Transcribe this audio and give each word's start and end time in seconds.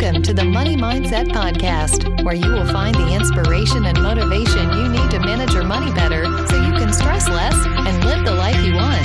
Welcome 0.00 0.22
to 0.22 0.32
the 0.32 0.44
Money 0.44 0.76
Mindset 0.76 1.26
Podcast, 1.30 2.22
where 2.22 2.36
you 2.36 2.52
will 2.52 2.66
find 2.68 2.94
the 2.94 3.16
inspiration 3.16 3.84
and 3.84 4.00
motivation 4.00 4.70
you 4.70 4.88
need 4.88 5.10
to 5.10 5.18
manage 5.18 5.52
your 5.52 5.64
money 5.64 5.92
better 5.92 6.24
so 6.46 6.54
you 6.54 6.72
can 6.74 6.92
stress 6.92 7.28
less 7.28 7.56
and 7.66 8.04
live 8.04 8.24
the 8.24 8.32
life 8.32 8.64
you 8.64 8.74
want. 8.74 9.04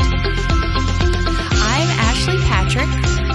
I'm 1.63 1.89
Ashley 1.97 2.37
Patrick 2.41 2.87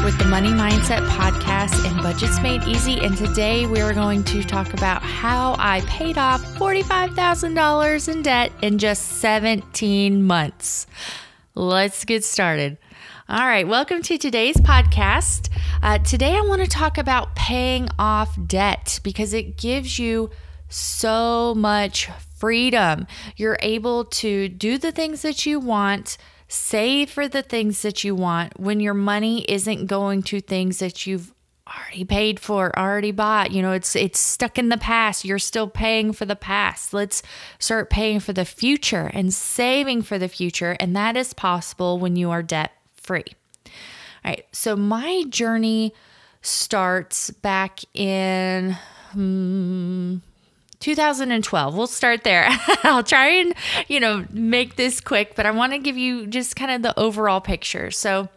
with 0.05 0.17
the 0.19 0.27
Money 0.27 0.51
Mindset 0.51 1.05
Podcast 1.09 1.85
and 1.85 2.01
Budgets 2.01 2.41
Made 2.43 2.63
Easy. 2.63 3.01
And 3.01 3.17
today 3.17 3.67
we 3.67 3.81
are 3.81 3.93
going 3.93 4.23
to 4.25 4.45
talk 4.45 4.73
about 4.73 5.03
how 5.03 5.57
I 5.59 5.81
paid 5.81 6.17
off 6.17 6.41
$45,000 6.41 8.09
in 8.09 8.23
debt 8.23 8.53
in 8.63 8.79
just 8.79 9.19
17 9.19 10.23
months. 10.23 10.87
Let's 11.57 12.05
get 12.05 12.25
started. 12.25 12.79
All 13.31 13.47
right, 13.47 13.69
welcome 13.69 14.01
to 14.05 14.17
today's 14.17 14.57
podcast. 14.57 15.51
Uh, 15.83 15.99
today, 15.99 16.35
I 16.35 16.41
want 16.41 16.63
to 16.63 16.67
talk 16.67 16.97
about 16.97 17.37
paying 17.37 17.91
off 17.99 18.35
debt 18.47 19.01
because 19.03 19.35
it 19.35 19.59
gives 19.59 19.99
you 19.99 20.31
so 20.71 21.55
much 21.55 22.09
freedom. 22.39 23.07
You're 23.37 23.59
able 23.61 24.07
to 24.07 24.49
do 24.49 24.79
the 24.79 24.93
things 24.93 25.21
that 25.21 25.45
you 25.45 25.61
want, 25.61 26.17
save 26.49 27.11
for 27.11 27.29
the 27.29 27.43
things 27.43 27.83
that 27.83 28.03
you 28.03 28.15
want 28.15 28.59
when 28.59 28.81
your 28.81 28.95
money 28.95 29.45
isn't 29.47 29.89
going 29.89 30.23
to 30.23 30.41
things 30.41 30.79
that 30.79 31.07
you've 31.07 31.35
already 31.69 32.07
paid 32.07 32.41
for, 32.41 32.77
already 32.79 33.11
bought. 33.11 33.51
You 33.51 33.61
know, 33.61 33.73
it's 33.73 33.95
it's 33.95 34.19
stuck 34.19 34.57
in 34.57 34.71
the 34.71 34.79
past. 34.79 35.27
You're 35.27 35.39
still 35.39 35.69
paying 35.69 36.15
for 36.15 36.25
the 36.25 36.35
past. 36.35 36.95
Let's 36.95 37.23
start 37.59 37.91
paying 37.91 38.21
for 38.21 38.33
the 38.33 38.47
future 38.47 39.11
and 39.13 39.35
saving 39.35 40.01
for 40.01 40.19
the 40.19 40.29
future, 40.29 40.79
and 40.81 40.97
that 40.97 41.15
is 41.15 41.35
possible 41.35 41.99
when 41.99 42.17
you 42.17 42.31
are 42.31 42.43
debt 42.43 42.73
free. 43.09 43.25
All 43.65 43.73
right, 44.33 44.45
so 44.53 44.77
my 44.77 45.25
journey 45.31 45.95
starts 46.43 47.31
back 47.31 47.81
in 47.95 48.77
hmm, 49.13 50.17
2012. 50.81 51.75
We'll 51.75 51.87
start 51.87 52.25
there. 52.25 52.47
I'll 52.85 53.03
try 53.03 53.29
and, 53.29 53.55
you 53.89 53.99
know, 53.99 54.27
make 54.31 54.77
this 54.77 55.01
quick, 55.01 55.35
but 55.35 55.47
I 55.47 55.53
want 55.53 55.73
to 55.73 55.79
give 55.79 55.97
you 55.97 56.27
just 56.27 56.55
kind 56.55 56.71
of 56.71 56.83
the 56.83 56.99
overall 57.01 57.41
picture. 57.41 57.91
So, 57.91 58.29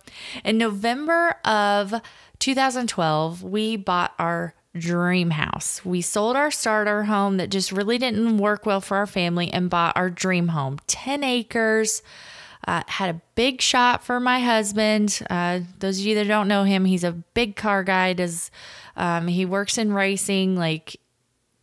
in 0.45 0.57
November 0.57 1.35
of 1.43 1.93
2012, 2.39 3.43
we 3.43 3.75
bought 3.75 4.13
our 4.17 4.53
dream 4.73 5.31
house. 5.31 5.83
We 5.83 6.01
sold 6.01 6.37
our 6.37 6.49
starter 6.49 7.03
home 7.03 7.35
that 7.37 7.49
just 7.49 7.73
really 7.73 7.97
didn't 7.97 8.37
work 8.37 8.65
well 8.65 8.79
for 8.79 8.95
our 8.95 9.07
family 9.07 9.51
and 9.51 9.69
bought 9.69 9.97
our 9.97 10.09
dream 10.09 10.49
home 10.49 10.79
10 10.87 11.25
acres, 11.25 12.01
uh, 12.67 12.83
had 12.87 13.15
a 13.15 13.21
big 13.35 13.61
shop 13.61 14.03
for 14.03 14.19
my 14.19 14.39
husband. 14.39 15.21
Uh, 15.29 15.61
those 15.79 15.99
of 15.99 16.05
you 16.05 16.15
that 16.15 16.27
don't 16.27 16.47
know 16.47 16.63
him, 16.63 16.85
he's 16.85 17.03
a 17.03 17.11
big 17.11 17.55
car 17.55 17.83
guy. 17.83 18.13
Does 18.13 18.51
um, 18.95 19.27
he 19.27 19.45
works 19.45 19.77
in 19.77 19.93
racing? 19.93 20.55
Like 20.55 20.97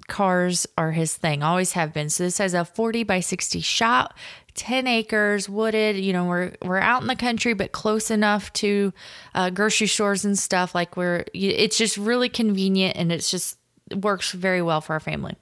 cars 0.08 0.66
are 0.76 0.90
his 0.90 1.14
thing, 1.14 1.42
always 1.42 1.72
have 1.72 1.92
been. 1.92 2.10
So 2.10 2.24
this 2.24 2.38
has 2.38 2.54
a 2.54 2.64
40 2.64 3.04
by 3.04 3.20
60 3.20 3.60
shop, 3.60 4.14
10 4.54 4.86
acres, 4.86 5.48
wooded. 5.48 5.96
You 5.96 6.12
know, 6.12 6.24
we're 6.24 6.52
we're 6.62 6.78
out 6.78 7.02
in 7.02 7.08
the 7.08 7.16
country, 7.16 7.54
but 7.54 7.70
close 7.70 8.10
enough 8.10 8.52
to 8.54 8.92
uh, 9.34 9.50
grocery 9.50 9.86
stores 9.86 10.24
and 10.24 10.36
stuff. 10.36 10.74
Like 10.74 10.96
we're, 10.96 11.24
it's 11.32 11.78
just 11.78 11.96
really 11.96 12.28
convenient, 12.28 12.96
and 12.96 13.12
it's 13.12 13.30
just 13.30 13.58
works 13.94 14.32
very 14.32 14.62
well 14.62 14.80
for 14.80 14.94
our 14.94 15.00
family. 15.00 15.36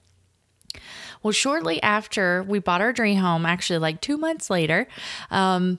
Well, 1.23 1.33
shortly 1.33 1.83
after 1.83 2.43
we 2.43 2.59
bought 2.59 2.81
our 2.81 2.93
dream 2.93 3.19
home, 3.19 3.47
actually, 3.47 3.79
like 3.79 4.01
two 4.01 4.17
months 4.17 4.51
later, 4.51 4.87
um, 5.31 5.79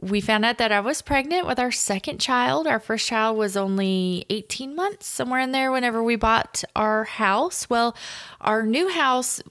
we 0.00 0.20
found 0.20 0.44
out 0.44 0.58
that 0.58 0.70
I 0.70 0.80
was 0.80 1.02
pregnant 1.02 1.46
with 1.46 1.58
our 1.58 1.72
second 1.72 2.18
child. 2.18 2.66
Our 2.66 2.78
first 2.78 3.08
child 3.08 3.36
was 3.36 3.56
only 3.56 4.24
18 4.30 4.74
months, 4.74 5.06
somewhere 5.06 5.40
in 5.40 5.52
there, 5.52 5.72
whenever 5.72 6.02
we 6.02 6.16
bought 6.16 6.62
our 6.76 7.04
house. 7.04 7.68
Well, 7.68 7.96
our 8.40 8.64
new 8.64 8.88
house 8.88 9.42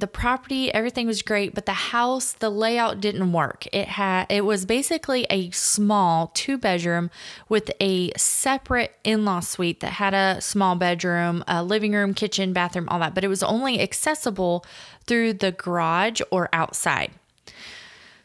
the 0.00 0.06
property 0.06 0.72
everything 0.72 1.06
was 1.06 1.22
great 1.22 1.54
but 1.54 1.66
the 1.66 1.72
house 1.72 2.32
the 2.32 2.50
layout 2.50 3.00
didn't 3.00 3.32
work. 3.32 3.66
It 3.72 3.88
had 3.88 4.26
it 4.28 4.44
was 4.44 4.64
basically 4.64 5.26
a 5.30 5.50
small 5.50 6.30
two 6.34 6.58
bedroom 6.58 7.10
with 7.48 7.70
a 7.80 8.12
separate 8.16 8.94
in-law 9.04 9.40
suite 9.40 9.80
that 9.80 9.94
had 9.94 10.14
a 10.14 10.40
small 10.40 10.76
bedroom 10.76 11.44
a 11.48 11.62
living 11.62 11.92
room 11.92 12.14
kitchen 12.14 12.52
bathroom 12.52 12.88
all 12.88 12.98
that 12.98 13.14
but 13.14 13.24
it 13.24 13.28
was 13.28 13.42
only 13.42 13.80
accessible 13.80 14.64
through 15.06 15.32
the 15.32 15.52
garage 15.52 16.20
or 16.30 16.48
outside. 16.52 17.12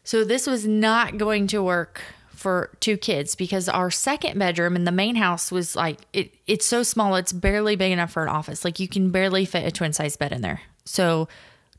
So 0.04 0.24
this 0.24 0.48
was 0.48 0.66
not 0.66 1.18
going 1.18 1.48
to 1.48 1.62
work 1.62 2.02
for 2.42 2.72
two 2.80 2.98
kids 2.98 3.36
because 3.36 3.70
our 3.70 3.92
second 3.92 4.40
bedroom 4.40 4.76
in 4.76 4.84
the 4.84 4.92
main 4.92 5.16
house 5.16 5.52
was 5.52 5.76
like 5.76 6.00
it, 6.12 6.34
it's 6.48 6.66
so 6.66 6.82
small 6.82 7.16
it's 7.16 7.32
barely 7.32 7.76
big 7.76 7.92
enough 7.92 8.12
for 8.12 8.24
an 8.24 8.30
office. 8.30 8.66
Like 8.66 8.80
you 8.80 8.88
can 8.88 9.12
barely 9.12 9.46
fit 9.46 9.66
a 9.66 9.72
twin 9.72 9.94
size 9.94 10.18
bed 10.18 10.32
in 10.32 10.42
there. 10.42 10.62
So 10.84 11.28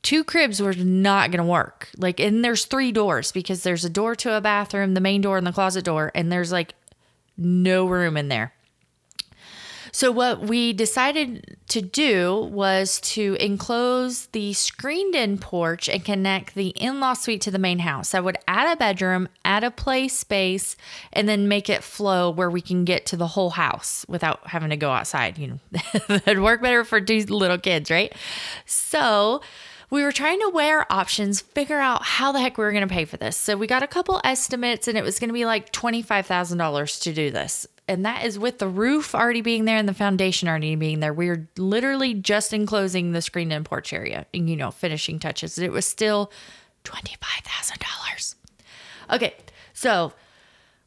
two 0.02 0.24
cribs 0.24 0.60
were 0.60 0.74
not 0.74 1.30
going 1.30 1.38
to 1.38 1.50
work. 1.50 1.88
Like, 1.96 2.20
and 2.20 2.44
there's 2.44 2.64
three 2.64 2.92
doors 2.92 3.32
because 3.32 3.62
there's 3.62 3.84
a 3.84 3.90
door 3.90 4.14
to 4.16 4.36
a 4.36 4.40
bathroom, 4.40 4.94
the 4.94 5.00
main 5.00 5.20
door, 5.20 5.38
and 5.38 5.46
the 5.46 5.52
closet 5.52 5.84
door, 5.84 6.10
and 6.14 6.30
there's 6.30 6.52
like 6.52 6.74
no 7.36 7.86
room 7.86 8.16
in 8.16 8.28
there. 8.28 8.52
So, 9.94 10.10
what 10.10 10.40
we 10.40 10.72
decided 10.72 11.58
to 11.68 11.82
do 11.82 12.48
was 12.50 12.98
to 13.02 13.36
enclose 13.38 14.26
the 14.28 14.54
screened 14.54 15.14
in 15.14 15.36
porch 15.36 15.86
and 15.86 16.02
connect 16.02 16.54
the 16.54 16.68
in 16.68 16.98
law 16.98 17.12
suite 17.12 17.42
to 17.42 17.50
the 17.50 17.58
main 17.58 17.80
house. 17.80 18.14
I 18.14 18.20
would 18.20 18.38
add 18.48 18.72
a 18.72 18.76
bedroom, 18.76 19.28
add 19.44 19.64
a 19.64 19.70
play 19.70 20.08
space, 20.08 20.76
and 21.12 21.28
then 21.28 21.46
make 21.46 21.68
it 21.68 21.84
flow 21.84 22.30
where 22.30 22.48
we 22.48 22.62
can 22.62 22.86
get 22.86 23.04
to 23.06 23.18
the 23.18 23.26
whole 23.26 23.50
house 23.50 24.06
without 24.08 24.46
having 24.46 24.70
to 24.70 24.78
go 24.78 24.90
outside. 24.90 25.36
You 25.36 25.48
know, 25.48 25.80
that'd 26.08 26.40
work 26.40 26.62
better 26.62 26.84
for 26.84 26.98
two 26.98 27.26
little 27.26 27.58
kids, 27.58 27.90
right? 27.90 28.14
So, 28.64 29.42
we 29.92 30.02
were 30.02 30.10
trying 30.10 30.40
to 30.40 30.48
weigh 30.48 30.70
our 30.70 30.86
options, 30.88 31.42
figure 31.42 31.78
out 31.78 32.02
how 32.02 32.32
the 32.32 32.40
heck 32.40 32.56
we 32.56 32.64
were 32.64 32.72
going 32.72 32.88
to 32.88 32.92
pay 32.92 33.04
for 33.04 33.18
this. 33.18 33.36
So 33.36 33.58
we 33.58 33.66
got 33.66 33.82
a 33.82 33.86
couple 33.86 34.22
estimates, 34.24 34.88
and 34.88 34.96
it 34.96 35.04
was 35.04 35.18
going 35.18 35.28
to 35.28 35.34
be 35.34 35.44
like 35.44 35.70
$25,000 35.70 37.02
to 37.02 37.12
do 37.12 37.30
this. 37.30 37.66
And 37.86 38.06
that 38.06 38.24
is 38.24 38.38
with 38.38 38.58
the 38.58 38.68
roof 38.68 39.14
already 39.14 39.42
being 39.42 39.66
there 39.66 39.76
and 39.76 39.86
the 39.86 39.92
foundation 39.92 40.48
already 40.48 40.76
being 40.76 41.00
there. 41.00 41.12
We 41.12 41.28
were 41.28 41.46
literally 41.58 42.14
just 42.14 42.54
enclosing 42.54 43.12
the 43.12 43.20
screen 43.20 43.52
and 43.52 43.66
porch 43.66 43.92
area 43.92 44.24
and, 44.32 44.48
you 44.48 44.56
know, 44.56 44.70
finishing 44.70 45.18
touches. 45.18 45.58
It 45.58 45.72
was 45.72 45.84
still 45.84 46.32
$25,000. 46.84 48.34
Okay, 49.12 49.34
so 49.74 50.14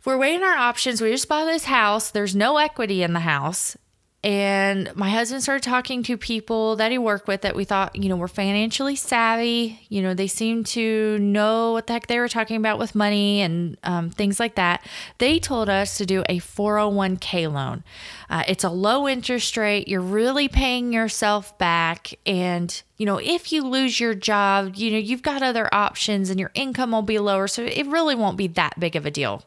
we're 0.03 0.17
weighing 0.17 0.41
our 0.41 0.57
options. 0.57 0.99
We 0.99 1.11
just 1.11 1.29
bought 1.29 1.45
this 1.45 1.65
house. 1.65 2.09
There's 2.09 2.35
no 2.35 2.57
equity 2.57 3.03
in 3.03 3.13
the 3.13 3.19
house. 3.19 3.77
And 4.25 4.89
my 4.95 5.11
husband 5.11 5.43
started 5.43 5.61
talking 5.61 6.01
to 6.01 6.17
people 6.17 6.77
that 6.77 6.91
he 6.91 6.97
worked 6.97 7.27
with 7.27 7.41
that 7.41 7.55
we 7.55 7.63
thought, 7.63 7.95
you 7.95 8.09
know, 8.09 8.15
were 8.15 8.27
financially 8.27 8.95
savvy. 8.95 9.85
You 9.87 10.01
know, 10.01 10.15
they 10.15 10.25
seemed 10.25 10.65
to 10.67 11.19
know 11.19 11.73
what 11.73 11.85
the 11.85 11.93
heck 11.93 12.07
they 12.07 12.17
were 12.17 12.27
talking 12.27 12.57
about 12.57 12.79
with 12.79 12.95
money 12.95 13.41
and 13.41 13.77
um, 13.83 14.09
things 14.09 14.39
like 14.39 14.55
that. 14.55 14.83
They 15.19 15.37
told 15.37 15.69
us 15.69 15.99
to 15.99 16.07
do 16.07 16.23
a 16.27 16.39
401k 16.39 17.53
loan. 17.53 17.83
Uh, 18.27 18.41
it's 18.47 18.63
a 18.63 18.69
low 18.71 19.07
interest 19.07 19.55
rate. 19.57 19.87
You're 19.87 20.01
really 20.01 20.47
paying 20.47 20.91
yourself 20.91 21.55
back. 21.59 22.15
And, 22.25 22.81
you 22.97 23.05
know, 23.05 23.19
if 23.19 23.51
you 23.51 23.63
lose 23.63 23.99
your 23.99 24.15
job, 24.15 24.75
you 24.75 24.89
know, 24.89 24.97
you've 24.97 25.21
got 25.21 25.43
other 25.43 25.71
options 25.71 26.31
and 26.31 26.39
your 26.39 26.49
income 26.55 26.93
will 26.93 27.03
be 27.03 27.19
lower. 27.19 27.47
So 27.47 27.61
it 27.61 27.85
really 27.85 28.15
won't 28.15 28.37
be 28.37 28.47
that 28.47 28.79
big 28.79 28.95
of 28.95 29.05
a 29.05 29.11
deal. 29.11 29.43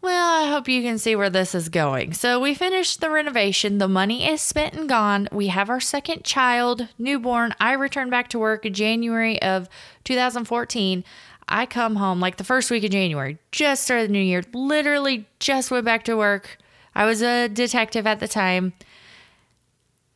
Well, 0.00 0.37
hope 0.58 0.66
you 0.66 0.82
can 0.82 0.98
see 0.98 1.14
where 1.14 1.30
this 1.30 1.54
is 1.54 1.68
going. 1.68 2.12
So, 2.12 2.40
we 2.40 2.52
finished 2.52 3.00
the 3.00 3.10
renovation. 3.10 3.78
The 3.78 3.86
money 3.86 4.28
is 4.28 4.42
spent 4.42 4.74
and 4.74 4.88
gone. 4.88 5.28
We 5.30 5.46
have 5.48 5.70
our 5.70 5.78
second 5.78 6.24
child, 6.24 6.88
newborn. 6.98 7.54
I 7.60 7.74
returned 7.74 8.10
back 8.10 8.28
to 8.30 8.40
work 8.40 8.66
in 8.66 8.74
January 8.74 9.40
of 9.40 9.68
2014. 10.02 11.04
I 11.48 11.64
come 11.64 11.94
home 11.94 12.18
like 12.18 12.38
the 12.38 12.44
first 12.44 12.72
week 12.72 12.82
of 12.82 12.90
January, 12.90 13.38
just 13.52 13.84
started 13.84 14.08
the 14.08 14.12
new 14.12 14.18
year, 14.18 14.42
literally 14.52 15.28
just 15.38 15.70
went 15.70 15.84
back 15.84 16.02
to 16.06 16.16
work. 16.16 16.58
I 16.92 17.06
was 17.06 17.22
a 17.22 17.46
detective 17.46 18.04
at 18.08 18.18
the 18.18 18.26
time. 18.26 18.72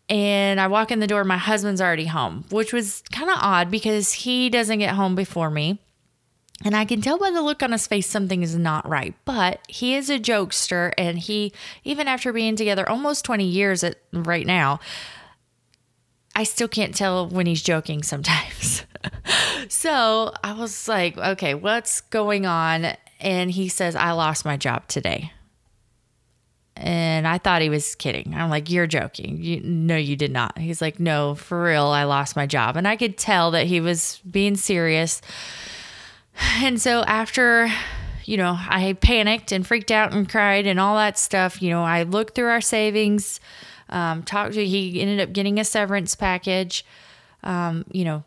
And 0.09 0.61
I 0.61 0.67
walk 0.67 0.91
in 0.91 0.99
the 0.99 1.07
door, 1.07 1.23
my 1.23 1.39
husband's 1.39 1.81
already 1.81 2.07
home, 2.07 2.47
which 2.51 2.73
was 2.73 3.05
kind 3.13 3.31
of 3.31 3.39
odd 3.41 3.71
because 3.71 4.13
he 4.13 4.51
doesn't 4.51 4.81
get 4.81 4.97
home 4.97 5.15
before 5.15 5.51
me. 5.51 5.79
And 6.65 6.77
I 6.77 6.85
can 6.85 7.01
tell 7.01 7.19
by 7.19 7.31
the 7.31 7.43
look 7.43 7.63
on 7.63 7.73
his 7.73 7.87
face 7.87 8.07
something 8.07 8.43
is 8.43 8.57
not 8.57 8.89
right. 8.89 9.15
But 9.25 9.61
he 9.69 9.95
is 9.95 10.11
a 10.11 10.19
jokester, 10.19 10.93
and 10.97 11.19
he, 11.19 11.53
even 11.85 12.09
after 12.09 12.33
being 12.33 12.57
together 12.57 12.89
almost 12.89 13.25
20 13.25 13.45
years 13.45 13.83
at, 13.83 13.97
right 14.13 14.47
now, 14.47 14.81
I 16.35 16.45
still 16.45 16.69
can't 16.69 16.95
tell 16.95 17.29
when 17.29 17.47
he's 17.47 17.63
joking 17.63 18.03
sometimes. 18.03 18.85
so 19.69 20.33
I 20.43 20.53
was 20.53 20.89
like, 20.89 21.19
okay, 21.19 21.55
what's 21.55 22.01
going 22.01 22.47
on? 22.47 22.95
And 23.21 23.51
he 23.51 23.69
says, 23.69 23.95
I 23.95 24.13
lost 24.13 24.45
my 24.45 24.57
job 24.57 24.89
today. 24.89 25.33
And 26.75 27.29
I 27.29 27.39
thought 27.39 27.63
he 27.63 27.69
was 27.69 27.95
kidding. 27.95 28.35
I'm 28.35 28.49
like, 28.49 28.71
you're 28.71 28.87
joking. 28.87 29.43
You, 29.43 29.61
no, 29.61 29.97
you 29.97 30.17
did 30.17 30.33
not. 30.33 30.59
He's 30.59 30.81
like, 30.81 30.99
no, 30.99 31.35
for 31.35 31.63
real, 31.63 31.87
I 31.87 32.05
lost 32.05 32.35
my 32.35 32.47
job. 32.47 32.77
And 32.77 32.89
I 32.89 32.97
could 32.97 33.19
tell 33.19 33.51
that 33.51 33.67
he 33.67 33.81
was 33.81 34.21
being 34.29 34.57
serious. 34.57 35.21
And 36.37 36.81
so 36.81 37.03
after, 37.03 37.69
you 38.25 38.37
know, 38.37 38.57
I 38.59 38.95
panicked 39.01 39.53
and 39.53 39.67
freaked 39.67 39.91
out 39.91 40.13
and 40.13 40.29
cried 40.29 40.67
and 40.67 40.79
all 40.81 40.97
that 40.97 41.19
stuff, 41.19 41.61
you 41.63 41.71
know, 41.71 41.83
I 41.83 42.05
looked 42.05 42.35
through 42.35 42.49
our 42.49 42.61
savings. 42.61 43.41
Um, 43.89 44.23
talked 44.23 44.55
to 44.55 44.65
he 44.65 45.01
ended 45.01 45.21
up 45.21 45.33
getting 45.33 45.59
a 45.61 45.65
severance 45.65 46.15
package. 46.15 46.85
Um, 47.43 47.85
you 47.91 48.05
know, 48.05 48.25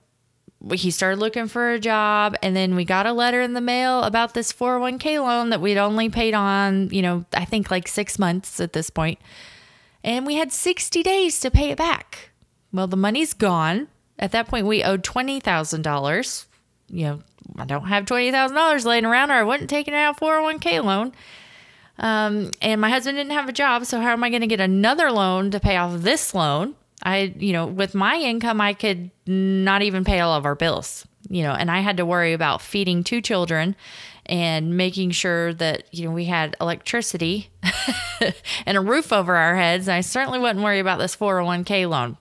he 0.74 0.92
started 0.92 1.20
looking 1.20 1.48
for 1.48 1.72
a 1.72 1.80
job 1.80 2.36
and 2.42 2.56
then 2.56 2.76
we 2.76 2.86
got 2.86 3.06
a 3.06 3.14
letter 3.14 3.42
in 3.42 3.54
the 3.54 3.62
mail 3.62 4.04
about 4.04 4.34
this 4.34 4.52
401k 4.52 5.24
loan 5.24 5.50
that 5.50 5.62
we'd 5.62 5.78
only 5.78 6.10
paid 6.10 6.34
on, 6.34 6.90
you 6.92 7.02
know, 7.02 7.26
I 7.34 7.46
think 7.46 7.72
like 7.72 7.88
6 7.88 8.20
months 8.20 8.60
at 8.60 8.74
this 8.74 8.90
point. 8.90 9.20
And 10.04 10.26
we 10.26 10.36
had 10.36 10.52
60 10.52 11.02
days 11.04 11.40
to 11.40 11.50
pay 11.50 11.72
it 11.72 11.78
back. 11.78 12.32
Well, 12.72 12.88
the 12.88 12.98
money's 12.98 13.34
gone. 13.34 13.88
At 14.20 14.32
that 14.32 14.48
point 14.48 14.68
we 14.68 14.84
owed 14.84 15.04
$20,000. 15.04 16.46
You 16.90 17.06
know, 17.06 17.24
I 17.58 17.66
don't 17.66 17.88
have 17.88 18.06
$20,000 18.06 18.86
laying 18.86 19.06
around 19.06 19.32
or 19.32 19.36
I 19.36 19.44
wouldn't 19.44 19.70
take 19.70 19.88
out 19.88 20.18
a 20.18 20.20
401k 20.20 20.84
loan. 20.84 21.14
Um, 21.98 22.52
and 22.62 22.82
my 22.82 22.90
husband 22.90 23.18
didn't 23.18 23.32
have 23.32 23.48
a 23.48 23.54
job, 23.54 23.86
so 23.86 24.02
how 24.02 24.12
am 24.12 24.24
I 24.24 24.30
going 24.30 24.42
to 24.42 24.48
get 24.48 24.60
another 24.60 25.12
loan 25.12 25.52
to 25.52 25.60
pay 25.60 25.78
off 25.78 26.02
this 26.02 26.34
loan? 26.34 26.76
I, 27.04 27.34
you 27.38 27.54
know, 27.54 27.66
with 27.66 27.96
my 27.96 28.16
income, 28.16 28.60
I 28.60 28.74
could 28.74 29.12
not 29.26 29.82
even 29.82 30.04
pay 30.04 30.20
all 30.20 30.34
of 30.34 30.46
our 30.46 30.56
bills, 30.56 31.08
you 31.30 31.44
know, 31.44 31.54
and 31.54 31.72
I 31.72 31.80
had 31.80 31.98
to 31.98 32.06
worry 32.06 32.34
about 32.34 32.62
feeding 32.62 33.04
two 33.04 33.22
children 33.22 33.76
and 34.26 34.76
making 34.76 35.12
sure 35.12 35.54
that, 35.54 35.94
you 35.94 36.06
know, 36.06 36.12
we 36.12 36.26
had 36.26 36.56
electricity 36.60 37.50
and 38.66 38.78
a 38.78 38.82
roof 38.82 39.14
over 39.14 39.36
our 39.36 39.56
heads. 39.56 39.88
I 39.88 40.02
certainly 40.02 40.40
wouldn't 40.40 40.64
worry 40.64 40.80
about 40.80 41.00
this 41.00 41.16
401k 41.16 41.88
loan. 41.88 42.18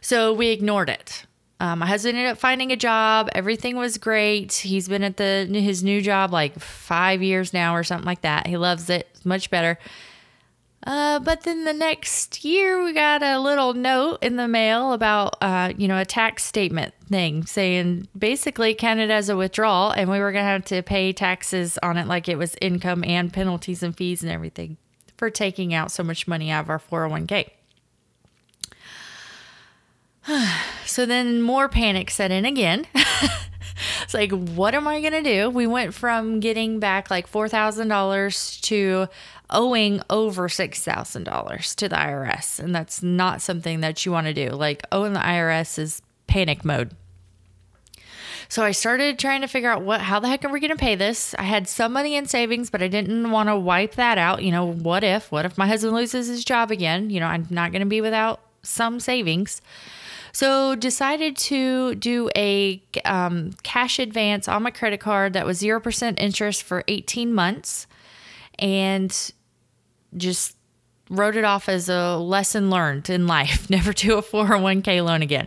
So 0.00 0.32
we 0.32 0.48
ignored 0.48 0.88
it. 0.88 1.26
Um, 1.64 1.78
my 1.78 1.86
husband 1.86 2.18
ended 2.18 2.30
up 2.30 2.36
finding 2.36 2.72
a 2.72 2.76
job. 2.76 3.30
Everything 3.34 3.76
was 3.76 3.96
great. 3.96 4.52
He's 4.52 4.86
been 4.86 5.02
at 5.02 5.16
the 5.16 5.48
his 5.50 5.82
new 5.82 6.02
job 6.02 6.30
like 6.30 6.58
five 6.58 7.22
years 7.22 7.54
now 7.54 7.74
or 7.74 7.82
something 7.82 8.04
like 8.04 8.20
that. 8.20 8.46
He 8.46 8.58
loves 8.58 8.90
it. 8.90 9.08
Much 9.24 9.48
better. 9.48 9.78
Uh, 10.86 11.20
but 11.20 11.40
then 11.44 11.64
the 11.64 11.72
next 11.72 12.44
year, 12.44 12.84
we 12.84 12.92
got 12.92 13.22
a 13.22 13.38
little 13.38 13.72
note 13.72 14.18
in 14.20 14.36
the 14.36 14.46
mail 14.46 14.92
about, 14.92 15.38
uh, 15.40 15.72
you 15.78 15.88
know, 15.88 15.98
a 15.98 16.04
tax 16.04 16.44
statement 16.44 16.92
thing 17.08 17.46
saying 17.46 18.08
basically 18.18 18.74
counted 18.74 19.10
as 19.10 19.30
a 19.30 19.36
withdrawal, 19.36 19.90
and 19.92 20.10
we 20.10 20.18
were 20.18 20.32
going 20.32 20.44
to 20.44 20.50
have 20.50 20.66
to 20.66 20.82
pay 20.82 21.14
taxes 21.14 21.78
on 21.82 21.96
it 21.96 22.06
like 22.06 22.28
it 22.28 22.36
was 22.36 22.54
income 22.60 23.02
and 23.04 23.32
penalties 23.32 23.82
and 23.82 23.96
fees 23.96 24.22
and 24.22 24.30
everything 24.30 24.76
for 25.16 25.30
taking 25.30 25.72
out 25.72 25.90
so 25.90 26.02
much 26.02 26.28
money 26.28 26.50
out 26.50 26.64
of 26.64 26.68
our 26.68 26.78
401k. 26.78 27.48
so 30.86 31.06
then 31.06 31.42
more 31.42 31.68
panic 31.68 32.10
set 32.10 32.30
in 32.30 32.44
again. 32.44 32.86
it's 34.02 34.14
like, 34.14 34.30
what 34.30 34.74
am 34.74 34.88
I 34.88 35.00
going 35.00 35.12
to 35.12 35.22
do? 35.22 35.50
We 35.50 35.66
went 35.66 35.94
from 35.94 36.40
getting 36.40 36.80
back 36.80 37.10
like 37.10 37.30
$4,000 37.30 38.60
to 38.62 39.06
owing 39.50 40.02
over 40.08 40.48
$6,000 40.48 41.74
to 41.76 41.88
the 41.88 41.96
IRS. 41.96 42.58
And 42.58 42.74
that's 42.74 43.02
not 43.02 43.42
something 43.42 43.80
that 43.80 44.04
you 44.04 44.12
want 44.12 44.26
to 44.26 44.34
do. 44.34 44.50
Like, 44.50 44.82
owing 44.90 45.12
the 45.12 45.20
IRS 45.20 45.78
is 45.78 46.02
panic 46.26 46.64
mode. 46.64 46.90
So 48.48 48.62
I 48.62 48.72
started 48.72 49.18
trying 49.18 49.40
to 49.40 49.48
figure 49.48 49.70
out 49.70 49.82
what 49.82 50.02
how 50.02 50.20
the 50.20 50.28
heck 50.28 50.44
are 50.44 50.50
we 50.50 50.60
going 50.60 50.70
to 50.70 50.76
pay 50.76 50.94
this? 50.94 51.34
I 51.38 51.44
had 51.44 51.66
some 51.66 51.92
money 51.92 52.14
in 52.14 52.26
savings, 52.26 52.70
but 52.70 52.82
I 52.82 52.88
didn't 52.88 53.30
want 53.30 53.48
to 53.48 53.56
wipe 53.56 53.94
that 53.94 54.18
out. 54.18 54.42
You 54.42 54.52
know, 54.52 54.66
what 54.66 55.02
if? 55.02 55.32
What 55.32 55.44
if 55.46 55.56
my 55.58 55.66
husband 55.66 55.94
loses 55.94 56.28
his 56.28 56.44
job 56.44 56.70
again? 56.70 57.10
You 57.10 57.20
know, 57.20 57.26
I'm 57.26 57.46
not 57.50 57.72
going 57.72 57.80
to 57.80 57.86
be 57.86 58.00
without 58.00 58.40
some 58.62 59.00
savings. 59.00 59.60
So 60.34 60.74
decided 60.74 61.36
to 61.36 61.94
do 61.94 62.28
a 62.34 62.82
um, 63.04 63.52
cash 63.62 64.00
advance 64.00 64.48
on 64.48 64.64
my 64.64 64.72
credit 64.72 64.98
card 64.98 65.32
that 65.34 65.46
was 65.46 65.62
0% 65.62 66.14
interest 66.18 66.64
for 66.64 66.82
18 66.88 67.32
months 67.32 67.86
and 68.58 69.32
just 70.16 70.56
wrote 71.08 71.36
it 71.36 71.44
off 71.44 71.68
as 71.68 71.88
a 71.88 72.16
lesson 72.16 72.68
learned 72.68 73.08
in 73.10 73.28
life 73.28 73.70
never 73.70 73.92
do 73.92 74.18
a 74.18 74.22
401k 74.22 75.04
loan 75.04 75.22
again. 75.22 75.46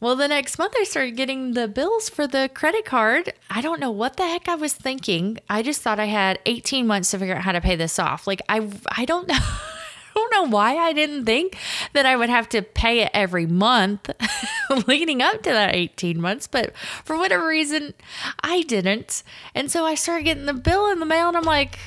Well, 0.00 0.16
the 0.16 0.28
next 0.28 0.58
month 0.58 0.74
I 0.78 0.84
started 0.84 1.16
getting 1.16 1.54
the 1.54 1.66
bills 1.66 2.10
for 2.10 2.26
the 2.26 2.50
credit 2.52 2.84
card. 2.84 3.32
I 3.48 3.62
don't 3.62 3.80
know 3.80 3.90
what 3.90 4.18
the 4.18 4.28
heck 4.28 4.48
I 4.50 4.54
was 4.54 4.74
thinking. 4.74 5.38
I 5.48 5.62
just 5.62 5.80
thought 5.80 5.98
I 5.98 6.06
had 6.06 6.40
18 6.44 6.86
months 6.86 7.12
to 7.12 7.18
figure 7.18 7.36
out 7.36 7.42
how 7.44 7.52
to 7.52 7.60
pay 7.62 7.74
this 7.74 7.98
off. 7.98 8.26
Like 8.26 8.42
I 8.50 8.68
I 8.94 9.06
don't 9.06 9.26
know 9.28 9.38
don't 10.14 10.32
know 10.32 10.56
why 10.56 10.76
I 10.76 10.92
didn't 10.92 11.24
think 11.24 11.56
that 11.92 12.06
I 12.06 12.16
would 12.16 12.30
have 12.30 12.48
to 12.50 12.62
pay 12.62 13.00
it 13.00 13.10
every 13.14 13.46
month 13.46 14.10
leading 14.86 15.22
up 15.22 15.42
to 15.42 15.50
that 15.50 15.74
18 15.74 16.20
months, 16.20 16.46
but 16.46 16.76
for 17.04 17.16
whatever 17.16 17.46
reason, 17.46 17.94
I 18.42 18.62
didn't. 18.62 19.22
And 19.54 19.70
so 19.70 19.84
I 19.84 19.94
started 19.94 20.24
getting 20.24 20.46
the 20.46 20.54
bill 20.54 20.90
in 20.90 21.00
the 21.00 21.06
mail 21.06 21.28
and 21.28 21.36
I'm 21.36 21.44
like, 21.44 21.78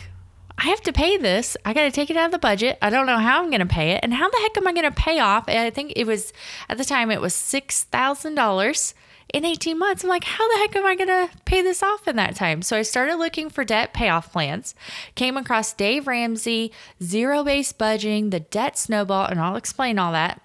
I 0.58 0.66
have 0.70 0.82
to 0.82 0.94
pay 0.94 1.18
this. 1.18 1.56
I 1.66 1.74
got 1.74 1.84
to 1.84 1.92
take 1.92 2.10
it 2.10 2.18
out 2.18 2.26
of 2.26 2.32
the 2.32 2.40
budget. 2.40 2.80
I 2.82 2.90
don't 2.90 3.06
know 3.06 3.20
how 3.20 3.44
I'm 3.44 3.52
going 3.52 3.60
to 3.60 3.68
pay 3.68 3.92
it. 3.92 4.00
And 4.02 4.14
how 4.14 4.28
the 4.28 4.40
heck 4.40 4.58
am 4.58 4.68
I 4.68 4.74
going 4.74 4.92
to 4.92 4.92
pay 4.92 5.20
off? 5.20 5.48
I 5.48 5.70
think 5.70 5.94
it 5.96 6.08
was 6.08 6.34
at 6.68 6.80
the 6.80 6.86
time 6.86 7.12
it 7.12 7.22
was 7.22 7.34
$6,000 7.34 8.94
in 9.34 9.46
18 9.46 9.78
months. 9.78 10.04
I'm 10.04 10.10
like, 10.10 10.24
how 10.24 10.48
the 10.48 10.60
heck 10.60 10.76
am 10.76 10.86
I 10.86 10.96
going 10.96 11.08
to 11.08 11.30
pay 11.46 11.62
this 11.62 11.84
off 11.84 12.08
in 12.08 12.16
that 12.16 12.36
time? 12.36 12.62
So 12.62 12.78
I 12.78 12.82
started 12.82 13.18
looking 13.18 13.50
for 13.50 13.64
debt 13.64 13.94
payoff 13.94 14.32
plans, 14.32 14.74
came 15.16 15.38
across 15.38 15.74
Dave 15.74 16.08
Ramsey, 16.08 16.72
zero 17.02 17.44
based 17.44 17.78
budgeting, 17.78 18.32
the 18.32 18.40
debt 18.40 18.78
snowball, 18.78 19.26
and 19.26 19.40
I'll 19.40 19.56
explain 19.56 20.00
all 20.00 20.12
that. 20.14 20.42